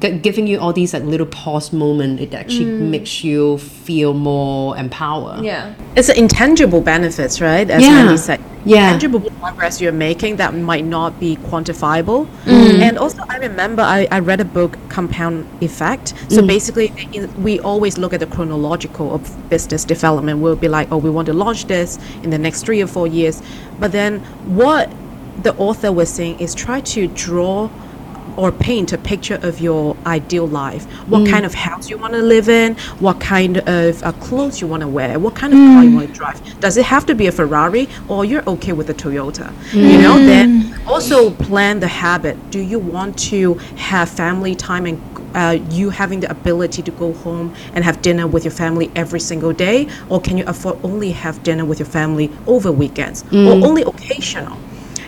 Gi- 0.00 0.18
Giving 0.18 0.46
you 0.46 0.58
all 0.58 0.72
these 0.72 0.92
like 0.94 1.04
little 1.04 1.26
pause 1.26 1.72
moment, 1.72 2.20
it 2.20 2.34
actually 2.34 2.66
makes 2.66 3.24
you 3.24 3.58
feel 3.58 4.14
more 4.14 4.76
empowered. 4.76 5.44
Yeah. 5.44 5.74
It's 5.96 6.08
the 6.08 6.18
intangible 6.18 6.80
benefits, 6.80 7.40
right? 7.40 7.68
As 7.70 7.82
Yeah. 7.82 7.90
Mandy 7.90 8.16
said. 8.16 8.40
Yeah. 8.66 8.88
tangible 8.92 9.20
progress 9.20 9.78
you're 9.78 9.92
making 9.92 10.36
that 10.36 10.54
might 10.54 10.86
not 10.86 11.20
be 11.20 11.36
quantifiable. 11.50 12.26
Mm. 12.46 12.80
And 12.80 12.98
also, 12.98 13.22
I 13.28 13.36
remember 13.36 13.82
I, 13.82 14.08
I 14.10 14.20
read 14.20 14.40
a 14.40 14.44
book, 14.46 14.78
Compound 14.88 15.46
Effect. 15.60 16.14
So 16.28 16.40
Mm. 16.40 16.46
basically, 16.46 16.92
we 17.42 17.60
always 17.60 17.98
look 17.98 18.14
at 18.14 18.20
the 18.20 18.26
chronological 18.26 19.14
of 19.14 19.20
business 19.50 19.84
development. 19.84 20.40
We'll 20.40 20.56
be 20.56 20.68
like, 20.68 20.88
oh, 20.90 20.96
we 20.96 21.10
want 21.10 21.26
to 21.26 21.34
launch 21.34 21.66
this 21.66 21.98
in 22.22 22.30
the 22.30 22.38
next 22.38 22.64
three 22.64 22.80
or 22.80 22.86
four 22.86 23.06
years. 23.06 23.42
But 23.78 23.92
then 23.92 24.20
what 24.46 24.90
the 25.42 25.54
author 25.56 25.92
was 25.92 26.08
saying 26.08 26.38
is 26.40 26.54
try 26.54 26.80
to 26.80 27.06
draw 27.08 27.68
or 28.36 28.52
paint 28.52 28.92
a 28.92 28.98
picture 28.98 29.38
of 29.42 29.60
your 29.60 29.96
ideal 30.06 30.46
life. 30.46 30.84
What 31.08 31.28
kind 31.28 31.44
of 31.44 31.54
house 31.54 31.90
you 31.90 31.98
want 31.98 32.14
to 32.14 32.22
live 32.22 32.48
in, 32.48 32.74
what 32.98 33.20
kind 33.20 33.58
of 33.58 34.02
uh, 34.02 34.12
clothes 34.12 34.60
you 34.60 34.66
want 34.66 34.82
to 34.82 34.88
wear, 34.88 35.18
what 35.18 35.34
kind 35.34 35.52
of 35.52 35.58
car 35.58 35.84
you 35.84 35.94
want 35.94 36.08
to 36.08 36.14
drive. 36.14 36.60
Does 36.60 36.76
it 36.76 36.84
have 36.84 37.06
to 37.06 37.14
be 37.14 37.26
a 37.26 37.32
Ferrari 37.32 37.88
or 38.08 38.24
you're 38.24 38.48
okay 38.48 38.72
with 38.72 38.90
a 38.90 38.94
Toyota? 38.94 39.52
You 39.72 39.98
know, 39.98 40.18
then 40.18 40.74
also 40.86 41.30
plan 41.30 41.80
the 41.80 41.88
habit. 41.88 42.36
Do 42.50 42.60
you 42.60 42.78
want 42.78 43.18
to 43.30 43.54
have 43.76 44.08
family 44.08 44.54
time 44.54 44.86
and 44.86 45.00
uh, 45.34 45.58
you 45.70 45.90
having 45.90 46.20
the 46.20 46.30
ability 46.30 46.80
to 46.82 46.90
go 46.92 47.12
home 47.12 47.54
and 47.74 47.84
have 47.84 48.00
dinner 48.02 48.26
with 48.26 48.44
your 48.44 48.52
family 48.52 48.90
every 48.94 49.20
single 49.20 49.52
day, 49.52 49.88
or 50.08 50.20
can 50.20 50.38
you 50.38 50.44
afford 50.46 50.78
only 50.84 51.10
have 51.10 51.42
dinner 51.42 51.64
with 51.64 51.78
your 51.80 51.88
family 51.88 52.30
over 52.46 52.70
weekends 52.70 53.24
or 53.32 53.52
only 53.66 53.82
occasional? 53.82 54.56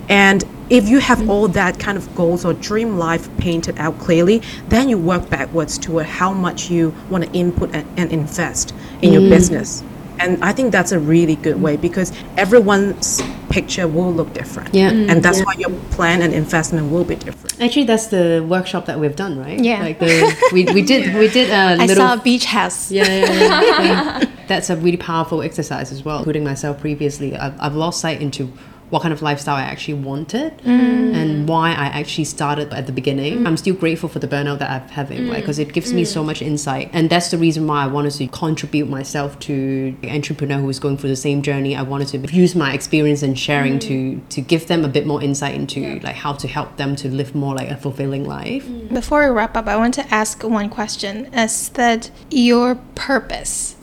And 0.08 0.44
if 0.70 0.88
you 0.88 0.98
have 0.98 1.28
all 1.28 1.48
that 1.48 1.78
kind 1.78 1.96
of 1.96 2.12
goals 2.14 2.44
or 2.44 2.54
dream 2.54 2.98
life 2.98 3.34
painted 3.38 3.78
out 3.78 3.98
clearly, 3.98 4.42
then 4.68 4.88
you 4.88 4.98
work 4.98 5.28
backwards 5.30 5.78
toward 5.78 6.06
how 6.06 6.32
much 6.32 6.70
you 6.70 6.94
want 7.10 7.24
to 7.24 7.32
input 7.32 7.74
and, 7.74 7.86
and 7.98 8.12
invest 8.12 8.74
in 9.02 9.12
your 9.12 9.22
mm. 9.22 9.30
business. 9.30 9.82
And 10.18 10.42
I 10.42 10.52
think 10.52 10.72
that's 10.72 10.92
a 10.92 10.98
really 10.98 11.36
good 11.36 11.60
way 11.60 11.76
because 11.76 12.12
everyone's 12.36 13.20
picture 13.50 13.86
will 13.86 14.12
look 14.12 14.32
different. 14.32 14.74
Yeah. 14.74 14.90
Mm, 14.90 15.10
and 15.10 15.22
that's 15.22 15.42
why 15.42 15.54
your 15.58 15.70
plan 15.90 16.22
and 16.22 16.32
investment 16.32 16.90
will 16.90 17.04
be 17.04 17.16
different. 17.16 17.60
Actually, 17.60 17.84
that's 17.84 18.06
the 18.06 18.44
workshop 18.48 18.86
that 18.86 18.98
we've 18.98 19.14
done, 19.14 19.38
right? 19.38 19.58
Yeah. 19.58 19.82
Like 19.82 19.98
the 19.98 20.50
we, 20.52 20.64
we 20.72 20.82
did 20.82 21.14
we 21.14 21.28
did 21.38 21.50
a 21.50 21.54
I 21.82 21.86
little. 21.86 21.96
saw 21.96 22.14
a 22.14 22.22
beach 22.22 22.46
house. 22.46 22.90
yeah, 22.90 23.06
yeah, 23.06 23.32
yeah, 23.32 23.82
yeah. 23.82 24.30
That's 24.46 24.70
a 24.70 24.76
really 24.76 24.96
powerful 24.96 25.42
exercise 25.42 25.90
as 25.90 26.04
well. 26.04 26.18
Including 26.18 26.44
myself 26.44 26.80
previously, 26.80 27.36
I've, 27.36 27.60
I've 27.60 27.74
lost 27.74 28.00
sight 28.00 28.22
into 28.22 28.52
what 28.90 29.02
kind 29.02 29.12
of 29.12 29.20
lifestyle 29.20 29.56
I 29.56 29.62
actually 29.62 29.94
wanted 29.94 30.58
mm. 30.58 31.14
and 31.14 31.48
why 31.48 31.70
I 31.70 31.86
actually 31.86 32.24
started 32.24 32.72
at 32.72 32.86
the 32.86 32.92
beginning. 32.92 33.38
Mm. 33.38 33.46
I'm 33.46 33.56
still 33.56 33.74
grateful 33.74 34.08
for 34.08 34.20
the 34.20 34.28
burnout 34.28 34.60
that 34.60 34.70
I'm 34.70 34.88
having, 34.88 35.26
like, 35.26 35.38
mm. 35.38 35.40
because 35.40 35.58
it 35.58 35.72
gives 35.72 35.92
me 35.92 36.04
so 36.04 36.22
much 36.22 36.40
insight. 36.40 36.90
And 36.92 37.10
that's 37.10 37.30
the 37.30 37.38
reason 37.38 37.66
why 37.66 37.82
I 37.82 37.86
wanted 37.86 38.12
to 38.12 38.28
contribute 38.28 38.88
myself 38.88 39.38
to 39.40 39.96
the 40.00 40.10
entrepreneur 40.10 40.58
who 40.58 40.68
is 40.68 40.78
going 40.78 40.98
through 40.98 41.10
the 41.10 41.16
same 41.16 41.42
journey. 41.42 41.74
I 41.74 41.82
wanted 41.82 42.08
to 42.08 42.34
use 42.34 42.54
my 42.54 42.72
experience 42.72 43.22
and 43.22 43.38
sharing 43.38 43.78
to 43.80 44.20
to 44.28 44.40
give 44.40 44.66
them 44.66 44.84
a 44.84 44.88
bit 44.88 45.06
more 45.06 45.22
insight 45.22 45.54
into 45.54 46.00
like 46.00 46.16
how 46.16 46.32
to 46.34 46.48
help 46.48 46.76
them 46.76 46.96
to 46.96 47.08
live 47.08 47.34
more 47.34 47.54
like 47.54 47.70
a 47.70 47.76
fulfilling 47.76 48.24
life. 48.24 48.66
Before 48.92 49.20
we 49.24 49.34
wrap 49.34 49.56
up, 49.56 49.66
I 49.66 49.76
want 49.76 49.94
to 49.94 50.14
ask 50.14 50.42
one 50.42 50.68
question. 50.68 51.26
Is 51.34 51.70
that 51.70 52.10
your 52.30 52.76
purpose? 52.94 53.75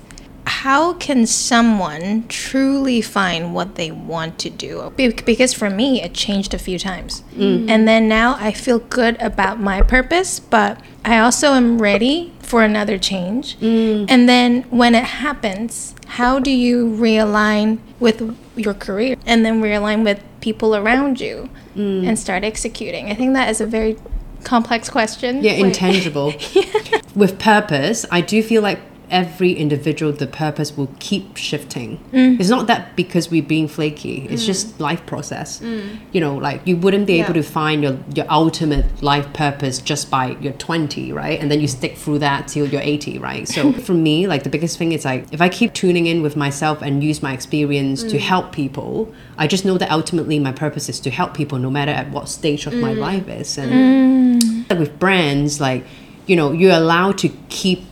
How 0.63 0.93
can 0.93 1.27
someone 1.27 2.25
truly 2.29 3.01
find 3.01 3.53
what 3.53 3.75
they 3.75 3.91
want 3.91 4.39
to 4.39 4.49
do? 4.49 4.93
Be- 4.95 5.09
Because 5.09 5.53
for 5.53 5.69
me, 5.69 6.01
it 6.01 6.13
changed 6.13 6.53
a 6.53 6.57
few 6.57 6.79
times. 6.79 7.21
Mm. 7.35 7.69
And 7.69 7.85
then 7.85 8.07
now 8.07 8.37
I 8.39 8.53
feel 8.53 8.79
good 8.79 9.21
about 9.21 9.59
my 9.59 9.81
purpose, 9.81 10.39
but 10.39 10.79
I 11.03 11.19
also 11.19 11.47
am 11.51 11.81
ready 11.81 12.31
for 12.39 12.63
another 12.63 12.97
change. 12.97 13.59
Mm. 13.59 14.05
And 14.07 14.29
then 14.29 14.63
when 14.69 14.95
it 14.95 15.03
happens, 15.03 15.95
how 16.07 16.39
do 16.39 16.49
you 16.49 16.87
realign 16.87 17.79
with 17.99 18.33
your 18.55 18.73
career 18.73 19.17
and 19.25 19.43
then 19.45 19.61
realign 19.61 20.05
with 20.05 20.23
people 20.39 20.77
around 20.77 21.19
you 21.19 21.49
mm. 21.75 22.07
and 22.07 22.17
start 22.17 22.45
executing? 22.45 23.11
I 23.11 23.15
think 23.15 23.33
that 23.33 23.49
is 23.49 23.59
a 23.59 23.65
very 23.65 23.97
complex 24.45 24.89
question. 24.89 25.43
Yeah, 25.43 25.53
Like- 25.53 25.65
intangible. 25.65 26.33
With 27.15 27.37
purpose, 27.37 28.05
I 28.09 28.21
do 28.21 28.41
feel 28.41 28.61
like 28.63 28.79
every 29.13 29.53
individual, 29.53 30.11
the 30.11 30.25
purpose 30.25 30.75
will 30.75 30.89
keep 30.99 31.37
shifting. 31.37 32.03
Mm. 32.11 32.39
It's 32.39 32.49
not 32.49 32.65
that 32.65 32.95
because 32.95 33.29
we're 33.29 33.43
being 33.43 33.67
flaky. 33.67 34.27
It's 34.27 34.43
mm. 34.43 34.47
just 34.47 34.79
life 34.79 35.05
process. 35.05 35.59
Mm. 35.59 35.99
You 36.11 36.19
know, 36.19 36.35
like 36.35 36.65
you 36.65 36.75
wouldn't 36.75 37.05
be 37.05 37.21
able 37.21 37.35
to 37.35 37.43
find 37.43 37.83
your, 37.83 37.99
your 38.15 38.25
ultimate 38.29 39.03
life 39.03 39.31
purpose 39.31 39.77
just 39.77 40.09
by 40.09 40.35
you're 40.41 40.53
20, 40.53 41.13
right? 41.13 41.39
And 41.39 41.51
then 41.51 41.61
you 41.61 41.67
stick 41.67 41.95
through 41.95 42.19
that 42.19 42.47
till 42.47 42.67
you're 42.67 42.81
80, 42.81 43.19
right? 43.19 43.47
So 43.47 43.71
for 43.87 43.93
me, 43.93 44.25
like 44.25 44.41
the 44.43 44.49
biggest 44.49 44.79
thing 44.79 44.91
is 44.91 45.05
like 45.05 45.31
if 45.31 45.41
I 45.41 45.47
keep 45.47 45.73
tuning 45.73 46.07
in 46.07 46.23
with 46.23 46.35
myself 46.35 46.81
and 46.81 47.03
use 47.03 47.21
my 47.21 47.33
experience 47.33 48.01
to 48.03 48.17
help 48.17 48.51
people, 48.51 49.13
I 49.37 49.45
just 49.45 49.63
know 49.63 49.77
that 49.77 49.91
ultimately 49.91 50.39
my 50.39 50.51
purpose 50.51 50.89
is 50.89 50.99
to 51.01 51.11
help 51.11 51.35
people 51.35 51.59
no 51.59 51.69
matter 51.69 51.91
at 51.91 52.09
what 52.09 52.27
stage 52.27 52.65
of 52.65 52.73
my 52.73 52.93
life 52.93 53.27
is. 53.27 53.59
And 53.59 54.67
like 54.69 54.79
with 54.79 54.97
brands 54.97 55.61
like 55.61 55.85
you 56.25 56.35
know 56.35 56.51
you're 56.51 56.71
allowed 56.73 57.17
to 57.19 57.29
keep 57.49 57.83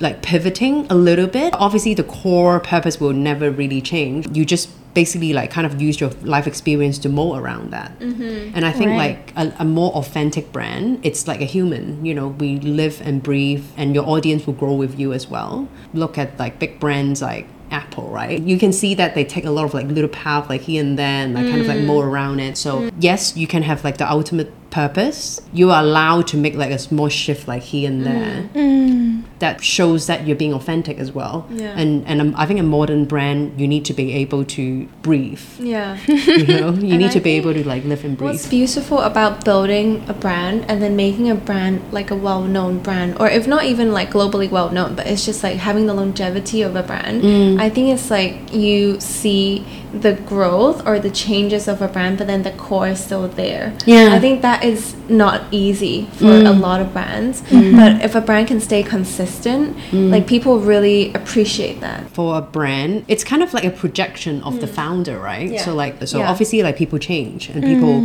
like 0.00 0.22
pivoting 0.22 0.86
a 0.90 0.94
little 0.94 1.26
bit. 1.26 1.54
Obviously 1.54 1.94
the 1.94 2.04
core 2.04 2.60
purpose 2.60 3.00
will 3.00 3.12
never 3.12 3.50
really 3.50 3.80
change. 3.80 4.26
You 4.36 4.44
just 4.44 4.68
basically 4.94 5.34
like 5.34 5.50
kind 5.50 5.66
of 5.66 5.80
use 5.80 6.00
your 6.00 6.10
life 6.22 6.46
experience 6.46 6.98
to 6.98 7.08
mold 7.08 7.38
around 7.38 7.70
that. 7.70 7.98
Mm-hmm. 7.98 8.56
And 8.56 8.64
i 8.64 8.72
think 8.72 8.90
Right. 8.90 9.18
like 9.36 9.36
a, 9.36 9.54
a 9.58 9.64
more 9.64 9.92
authentic 9.92 10.52
brand 10.52 11.00
it's 11.02 11.28
like 11.28 11.40
a 11.40 11.44
human. 11.44 12.04
You 12.04 12.14
know 12.14 12.28
we 12.28 12.58
live 12.60 13.02
and 13.04 13.22
breathe 13.22 13.64
and 13.76 13.94
your 13.94 14.08
audience 14.08 14.46
will 14.46 14.54
grow 14.54 14.74
with 14.74 14.98
you 14.98 15.12
as 15.12 15.28
well. 15.28 15.68
Look 15.92 16.16
at 16.18 16.38
like 16.38 16.58
big 16.58 16.80
brands 16.80 17.20
like 17.20 17.46
Apple, 17.70 18.08
right? 18.08 18.40
You 18.40 18.58
can 18.58 18.72
see 18.72 18.94
that 18.94 19.14
they 19.14 19.24
take 19.24 19.44
a 19.44 19.50
lot 19.50 19.64
of 19.64 19.74
like 19.74 19.86
little 19.86 20.08
path 20.08 20.48
like 20.48 20.62
here 20.62 20.82
and 20.82 20.98
there 20.98 21.24
and 21.24 21.34
like 21.34 21.48
kind 21.48 21.60
of 21.60 21.66
like 21.66 21.78
mm. 21.78 21.86
mold 21.86 22.04
around 22.04 22.40
it. 22.40 22.56
So 22.56 22.80
mm. 22.80 22.92
yes, 22.98 23.36
you 23.36 23.46
can 23.46 23.62
have 23.62 23.84
like 23.84 23.98
the 23.98 24.08
ultimate 24.10 24.52
purpose. 24.70 25.40
You 25.52 25.70
are 25.70 25.82
allowed 25.82 26.26
to 26.28 26.36
make 26.36 26.54
like 26.54 26.70
a 26.70 26.78
small 26.78 27.08
shift 27.08 27.48
like 27.48 27.62
here 27.62 27.90
and 27.90 28.04
there. 28.04 29.22
That 29.38 29.62
shows 29.62 30.06
that 30.06 30.26
you're 30.26 30.36
being 30.36 30.54
authentic 30.54 30.98
as 30.98 31.12
well. 31.12 31.46
Yeah. 31.50 31.76
And 31.76 32.06
and 32.06 32.20
um, 32.20 32.34
I 32.36 32.46
think 32.46 32.58
a 32.58 32.62
modern 32.62 33.04
brand, 33.04 33.60
you 33.60 33.68
need 33.68 33.84
to 33.86 33.94
be 33.94 34.14
able 34.14 34.44
to 34.56 34.86
breathe. 35.02 35.42
Yeah. 35.58 35.98
You 36.36 36.60
know, 36.60 36.72
you 36.72 36.96
need 37.02 37.10
I 37.10 37.18
to 37.18 37.20
be 37.20 37.32
able 37.32 37.54
to 37.54 37.66
like 37.66 37.84
live 37.84 38.04
and 38.04 38.16
breathe. 38.16 38.32
What's 38.32 38.46
beautiful 38.46 39.00
about 39.00 39.44
building 39.44 40.04
a 40.08 40.12
brand 40.12 40.66
and 40.68 40.82
then 40.82 40.96
making 40.96 41.30
a 41.30 41.34
brand 41.34 41.80
like 41.92 42.10
a 42.10 42.16
well 42.16 42.42
known 42.42 42.78
brand, 42.80 43.18
or 43.20 43.28
if 43.28 43.46
not 43.46 43.64
even 43.64 43.92
like 43.92 44.10
globally 44.10 44.50
well 44.50 44.70
known, 44.70 44.94
but 44.94 45.06
it's 45.06 45.24
just 45.24 45.42
like 45.42 45.56
having 45.56 45.86
the 45.86 45.94
longevity 45.94 46.62
of 46.62 46.76
a 46.76 46.82
brand. 46.82 47.22
Mm. 47.22 47.60
I 47.60 47.68
think 47.70 47.88
it's 47.94 48.10
like 48.10 48.52
you 48.52 49.00
see 49.00 49.64
the 50.02 50.14
growth 50.14 50.86
or 50.86 50.98
the 50.98 51.10
changes 51.10 51.68
of 51.68 51.80
a 51.82 51.88
brand, 51.88 52.18
but 52.18 52.26
then 52.26 52.42
the 52.42 52.52
core 52.52 52.88
is 52.88 53.02
still 53.02 53.28
there. 53.28 53.72
Yeah. 53.86 54.10
I 54.12 54.18
think 54.18 54.42
that 54.42 54.64
is 54.64 54.94
not 55.08 55.42
easy 55.50 56.06
for 56.12 56.26
a 56.26 56.28
mm. 56.52 56.60
lot 56.60 56.80
of 56.80 56.92
brands, 56.92 57.42
Mm. 57.50 57.76
but 57.76 58.04
if 58.04 58.14
a 58.14 58.20
brand 58.20 58.48
can 58.48 58.60
stay 58.60 58.82
consistent, 58.82 59.76
mm. 59.90 60.10
like 60.10 60.26
people 60.26 60.58
really 60.60 61.12
appreciate 61.14 61.80
that. 61.80 62.08
for 62.10 62.38
a 62.38 62.42
brand, 62.42 63.04
it's 63.08 63.24
kind 63.24 63.42
of 63.42 63.52
like 63.54 63.64
a 63.64 63.70
projection 63.70 64.42
of 64.42 64.60
the 64.60 64.66
mm. 64.66 64.74
founder, 64.78 65.18
right? 65.18 65.50
Yeah. 65.50 65.64
So 65.64 65.74
like 65.74 65.94
so 66.06 66.18
Yeah. 66.18 66.30
obviously 66.30 66.62
like 66.62 66.76
people 66.76 66.98
change 66.98 67.48
and 67.50 67.62
people 67.62 67.96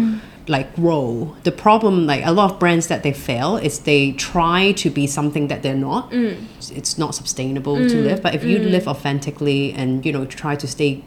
like 0.48 0.76
grow. 0.76 1.36
The 1.44 1.52
problem 1.52 2.08
like 2.08 2.26
a 2.26 2.32
lot 2.32 2.52
of 2.52 2.60
brands 2.60 2.88
that 2.88 3.04
they 3.04 3.14
fail 3.14 3.58
is 3.58 3.80
they 3.80 4.12
try 4.14 4.72
to 4.84 4.90
be 4.90 5.06
something 5.08 5.48
that 5.50 5.62
they're 5.64 5.84
not. 5.92 6.12
It's- 6.14 6.72
It's 6.80 6.98
not 6.98 7.16
sustainable 7.16 7.78
to 7.94 7.98
live. 8.08 8.22
But 8.26 8.34
if 8.36 8.44
you 8.44 8.58
live 8.60 8.88
authentically 8.88 9.74
and 9.80 10.06
you 10.06 10.12
know 10.16 10.26
try 10.26 10.56
to 10.56 10.68
stay 10.68 11.04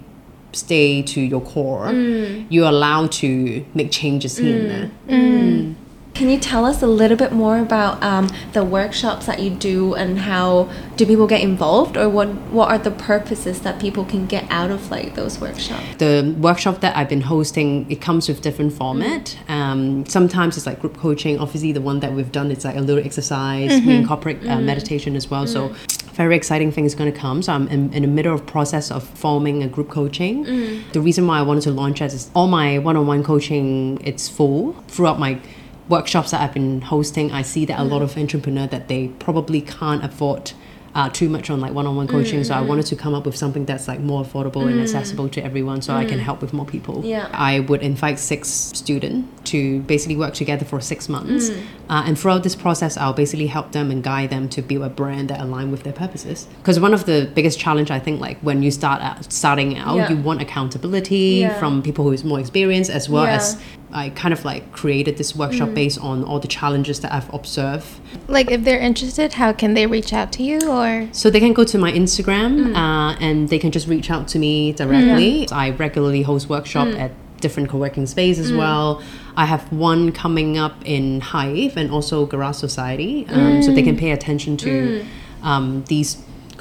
stay 0.54 1.02
to 1.02 1.20
your 1.20 1.40
core, 1.40 1.86
mm. 1.86 2.46
you're 2.48 2.68
allowed 2.68 3.12
to 3.12 3.64
make 3.74 3.90
changes 3.90 4.38
here 4.38 4.58
and 4.58 4.66
mm. 4.66 4.68
there. 5.06 5.18
Mm. 5.18 5.74
Can 6.14 6.30
you 6.30 6.38
tell 6.38 6.64
us 6.64 6.80
a 6.80 6.86
little 6.86 7.16
bit 7.16 7.32
more 7.32 7.58
about 7.58 8.00
um, 8.00 8.28
the 8.52 8.64
workshops 8.64 9.26
that 9.26 9.40
you 9.40 9.50
do 9.50 9.94
and 9.94 10.16
how 10.16 10.70
do 10.94 11.04
people 11.04 11.26
get 11.26 11.40
involved 11.40 11.96
or 11.96 12.08
what 12.08 12.28
what 12.52 12.70
are 12.70 12.78
the 12.78 12.92
purposes 12.92 13.62
that 13.62 13.80
people 13.80 14.04
can 14.04 14.26
get 14.26 14.48
out 14.48 14.70
of 14.70 14.92
like 14.92 15.16
those 15.16 15.40
workshops? 15.40 15.82
the 15.98 16.32
workshop 16.38 16.80
that 16.82 16.96
I've 16.96 17.08
been 17.08 17.22
hosting, 17.22 17.90
it 17.90 18.00
comes 18.00 18.28
with 18.28 18.42
different 18.42 18.72
format. 18.72 19.36
Um, 19.48 20.06
sometimes 20.06 20.56
it's 20.56 20.66
like 20.66 20.80
group 20.80 20.96
coaching. 20.96 21.40
Obviously, 21.40 21.72
the 21.72 21.80
one 21.80 21.98
that 21.98 22.12
we've 22.12 22.30
done, 22.30 22.52
it's 22.52 22.64
like 22.64 22.76
a 22.76 22.80
little 22.80 23.04
exercise. 23.04 23.70
We 23.70 23.80
mm-hmm. 23.80 23.90
incorporate 23.90 24.36
uh, 24.36 24.50
mm-hmm. 24.50 24.66
meditation 24.66 25.16
as 25.16 25.28
well. 25.28 25.48
So, 25.48 25.74
very 26.14 26.36
exciting 26.36 26.72
thing 26.72 26.84
is 26.84 26.94
going 26.94 27.12
to 27.12 27.18
come. 27.18 27.42
So, 27.42 27.52
I'm 27.52 27.68
in, 27.68 27.92
in 27.92 28.02
the 28.02 28.08
middle 28.08 28.34
of 28.34 28.46
process 28.46 28.90
of 28.90 29.02
forming 29.02 29.62
a 29.62 29.68
group 29.68 29.90
coaching. 29.90 30.44
Mm. 30.44 30.92
The 30.92 31.00
reason 31.00 31.26
why 31.26 31.38
I 31.38 31.42
wanted 31.42 31.62
to 31.62 31.70
launch 31.70 32.00
it 32.00 32.12
is 32.12 32.30
all 32.34 32.46
my 32.46 32.78
one-on-one 32.78 33.24
coaching. 33.24 34.00
It's 34.04 34.28
full 34.28 34.72
throughout 34.88 35.18
my 35.18 35.38
workshops 35.88 36.30
that 36.30 36.40
I've 36.40 36.54
been 36.54 36.80
hosting. 36.80 37.32
I 37.32 37.42
see 37.42 37.64
that 37.66 37.78
a 37.78 37.84
lot 37.84 38.00
mm. 38.00 38.04
of 38.04 38.16
entrepreneurs 38.16 38.70
that 38.70 38.88
they 38.88 39.08
probably 39.08 39.60
can't 39.60 40.04
afford 40.04 40.52
uh, 40.94 41.08
too 41.08 41.28
much 41.28 41.50
on 41.50 41.60
like 41.60 41.72
one-on-one 41.72 42.06
coaching, 42.06 42.44
so 42.44 42.54
I 42.54 42.58
mm-hmm. 42.58 42.68
wanted 42.68 42.86
to 42.86 42.96
come 42.96 43.14
up 43.14 43.26
with 43.26 43.36
something 43.36 43.64
that's 43.64 43.88
like 43.88 43.98
more 43.98 44.24
affordable 44.24 44.62
and 44.62 44.76
mm. 44.76 44.82
accessible 44.82 45.28
to 45.30 45.44
everyone, 45.44 45.82
so 45.82 45.92
I 45.92 46.04
can 46.04 46.20
help 46.20 46.40
with 46.40 46.52
more 46.52 46.64
people. 46.64 47.04
Yeah. 47.04 47.28
I 47.32 47.60
would 47.60 47.82
invite 47.82 48.20
six 48.20 48.48
students 48.48 49.50
to 49.50 49.80
basically 49.80 50.16
work 50.16 50.34
together 50.34 50.64
for 50.64 50.80
six 50.80 51.08
months, 51.08 51.50
uh, 51.88 52.02
and 52.06 52.18
throughout 52.18 52.42
this 52.42 52.54
process, 52.56 52.96
I'll 52.96 53.12
basically 53.12 53.46
help 53.46 53.72
them 53.72 53.90
and 53.90 54.02
guide 54.02 54.30
them 54.30 54.48
to 54.50 54.62
build 54.62 54.84
a 54.84 54.88
brand 54.88 55.28
that 55.30 55.40
align 55.40 55.70
with 55.70 55.82
their 55.82 55.92
purposes. 55.92 56.46
Because 56.58 56.80
one 56.80 56.94
of 56.94 57.04
the 57.06 57.30
biggest 57.34 57.58
challenge 57.58 57.90
I 57.90 57.98
think, 57.98 58.20
like 58.20 58.38
when 58.40 58.62
you 58.62 58.70
start 58.70 59.02
out, 59.02 59.30
starting 59.32 59.76
out, 59.78 59.96
Yeah. 59.96 60.10
you 60.10 60.16
want 60.16 60.40
accountability 60.42 61.40
Yeah. 61.40 61.58
from 61.58 61.82
people 61.82 62.04
who 62.04 62.12
is 62.12 62.24
more 62.24 62.40
experienced, 62.40 62.90
as 62.90 63.08
well 63.08 63.24
Yeah. 63.24 63.36
as 63.36 63.58
I 63.92 64.08
kind 64.10 64.32
of 64.34 64.44
like 64.44 64.72
created 64.72 65.18
this 65.18 65.36
workshop 65.36 65.72
based 65.72 66.00
on 66.00 66.24
all 66.24 66.40
the 66.40 66.48
challenges 66.48 66.98
that 67.00 67.12
I've 67.14 67.32
observed 67.32 67.86
Like, 68.26 68.50
if 68.50 68.64
they're 68.64 68.80
interested, 68.80 69.34
how 69.34 69.52
can 69.52 69.74
they 69.74 69.86
reach 69.86 70.12
out 70.12 70.32
to 70.32 70.42
you? 70.42 70.58
Or 70.68 71.08
so 71.12 71.30
they 71.30 71.38
can 71.40 71.52
go 71.52 71.62
to 71.64 71.78
my 71.78 71.92
Instagram 71.92 72.74
uh, 72.74 73.16
and 73.20 73.48
they 73.50 73.58
can 73.58 73.70
just 73.70 73.86
reach 73.86 74.10
out 74.10 74.26
to 74.28 74.38
me 74.38 74.72
directly. 74.72 75.48
I 75.52 75.70
regularly 75.70 76.22
host 76.22 76.48
workshop 76.48 76.88
at 76.98 77.12
different 77.44 77.66
co-working 77.72 78.06
space 78.16 78.38
as 78.44 78.50
well. 78.62 78.86
I 79.42 79.44
have 79.52 79.62
one 79.90 80.02
coming 80.24 80.50
up 80.64 80.74
in 80.96 81.04
Hive 81.32 81.74
and 81.80 81.88
also 81.96 82.16
Garage 82.32 82.58
Society, 82.68 83.14
um, 83.36 83.54
so 83.64 83.68
they 83.78 83.82
can 83.90 83.96
pay 84.04 84.10
attention 84.18 84.52
to 84.66 84.70
um, 85.50 85.66
these 85.92 86.10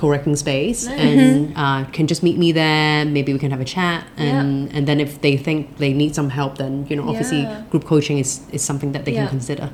co-working 0.02 0.36
space 0.46 0.82
and 1.06 1.54
uh, 1.64 1.80
can 1.96 2.06
just 2.12 2.22
meet 2.28 2.38
me 2.44 2.50
there. 2.52 3.06
Maybe 3.18 3.30
we 3.36 3.40
can 3.46 3.52
have 3.56 3.62
a 3.68 3.70
chat, 3.78 4.00
and 4.18 4.50
and 4.76 4.84
then 4.90 4.98
if 5.08 5.12
they 5.26 5.36
think 5.46 5.60
they 5.84 5.94
need 6.02 6.12
some 6.20 6.30
help, 6.40 6.52
then 6.64 6.74
you 6.90 6.96
know 6.98 7.06
obviously 7.12 7.42
Yeah. 7.44 7.62
group 7.72 7.86
coaching 7.94 8.18
is 8.24 8.32
is 8.56 8.62
something 8.70 8.92
that 8.96 9.04
they 9.06 9.14
Yeah. 9.14 9.22
can 9.22 9.30
consider. 9.38 9.68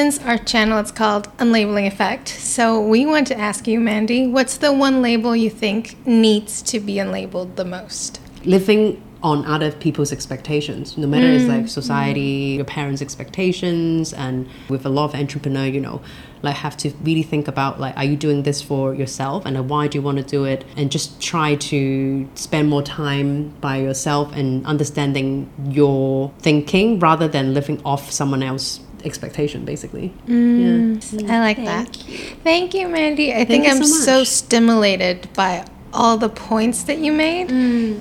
since 0.00 0.14
our 0.28 0.38
channel 0.52 0.78
is 0.84 0.92
called 1.00 1.24
Unlabeling 1.42 1.86
Effect, 1.94 2.26
so 2.56 2.62
we 2.94 3.00
want 3.12 3.26
to 3.32 3.36
ask 3.48 3.60
you, 3.70 3.78
Mandy, 3.90 4.20
what's 4.36 4.56
the 4.64 4.72
one 4.86 4.96
label 5.08 5.32
you 5.44 5.50
think 5.62 5.82
needs 6.26 6.52
to 6.70 6.76
be 6.88 6.94
unlabeled 7.04 7.50
the 7.62 7.64
most? 7.78 8.10
living 8.56 8.82
on 9.22 9.44
other 9.46 9.70
people's 9.70 10.12
expectations. 10.12 10.96
No 10.96 11.06
matter 11.06 11.26
it's 11.26 11.44
like 11.44 11.64
mm. 11.64 11.68
society 11.68 12.54
your 12.56 12.64
parents 12.64 13.02
expectations 13.02 14.12
and 14.12 14.48
with 14.68 14.86
a 14.86 14.88
lot 14.88 15.04
of 15.06 15.14
entrepreneur 15.14 15.66
you 15.66 15.80
know 15.80 16.00
like 16.42 16.56
have 16.56 16.76
to 16.78 16.90
really 17.02 17.22
think 17.22 17.48
about 17.48 17.78
like 17.78 17.96
are 17.96 18.04
you 18.04 18.16
doing 18.16 18.42
this 18.42 18.62
for 18.62 18.94
yourself? 18.94 19.44
And 19.44 19.56
uh, 19.56 19.62
why 19.62 19.88
do 19.88 19.98
you 19.98 20.02
want 20.02 20.18
to 20.18 20.24
do 20.24 20.44
it? 20.44 20.64
And 20.76 20.90
just 20.90 21.20
try 21.20 21.54
to 21.56 22.28
spend 22.34 22.68
more 22.68 22.82
time 22.82 23.50
by 23.60 23.76
yourself 23.76 24.32
and 24.34 24.64
understanding 24.66 25.50
your 25.68 26.32
thinking 26.38 26.98
rather 26.98 27.28
than 27.28 27.54
living 27.54 27.80
off 27.84 28.10
someone 28.10 28.42
else's 28.42 28.80
expectation 29.04 29.64
basically. 29.64 30.12
Mm. 30.26 31.22
Yeah. 31.22 31.34
I 31.34 31.40
like 31.40 31.56
that. 31.58 31.96
Thank 32.42 32.74
you, 32.74 32.88
Mandy. 32.88 33.34
I 33.34 33.44
think 33.44 33.64
you 33.64 33.70
I'm 33.70 33.84
so 33.84 33.84
so, 33.84 34.24
stimulated 34.24 35.32
by 35.34 35.66
all 35.92 36.16
the 36.16 36.28
points 36.28 36.84
that 36.84 36.98
you 36.98 37.12
made. 37.12 37.50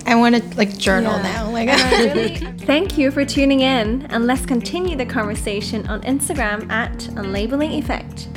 I 0.05 0.15
want 0.15 0.35
to 0.35 0.57
like 0.57 0.77
journal 0.77 1.17
now. 1.19 1.49
Like, 1.49 1.69
Thank 2.61 2.97
you 2.97 3.11
for 3.11 3.25
tuning 3.25 3.61
in, 3.61 4.05
and 4.07 4.27
let's 4.27 4.45
continue 4.45 4.95
the 4.95 5.05
conversation 5.05 5.87
on 5.87 6.01
Instagram 6.01 6.69
at 6.71 6.91
Unlabelling 7.15 7.77
Effect. 7.79 8.27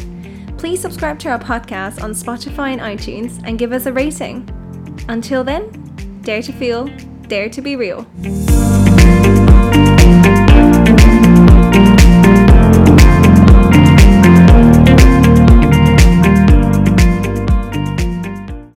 Please 0.59 0.81
subscribe 0.81 1.19
to 1.21 1.29
our 1.29 1.39
podcast 1.39 2.03
on 2.03 2.13
Spotify 2.13 2.73
and 2.73 2.81
iTunes 2.81 3.43
and 3.45 3.59
give 3.59 3.73
us 3.73 3.87
a 3.87 3.93
rating. 3.93 4.49
Until 5.09 5.43
then, 5.43 5.71
dare 6.23 6.43
to 6.43 6.53
feel, 6.53 6.89
dare 7.27 7.49
to 7.49 7.61
be 7.61 7.77
real. 7.77 8.07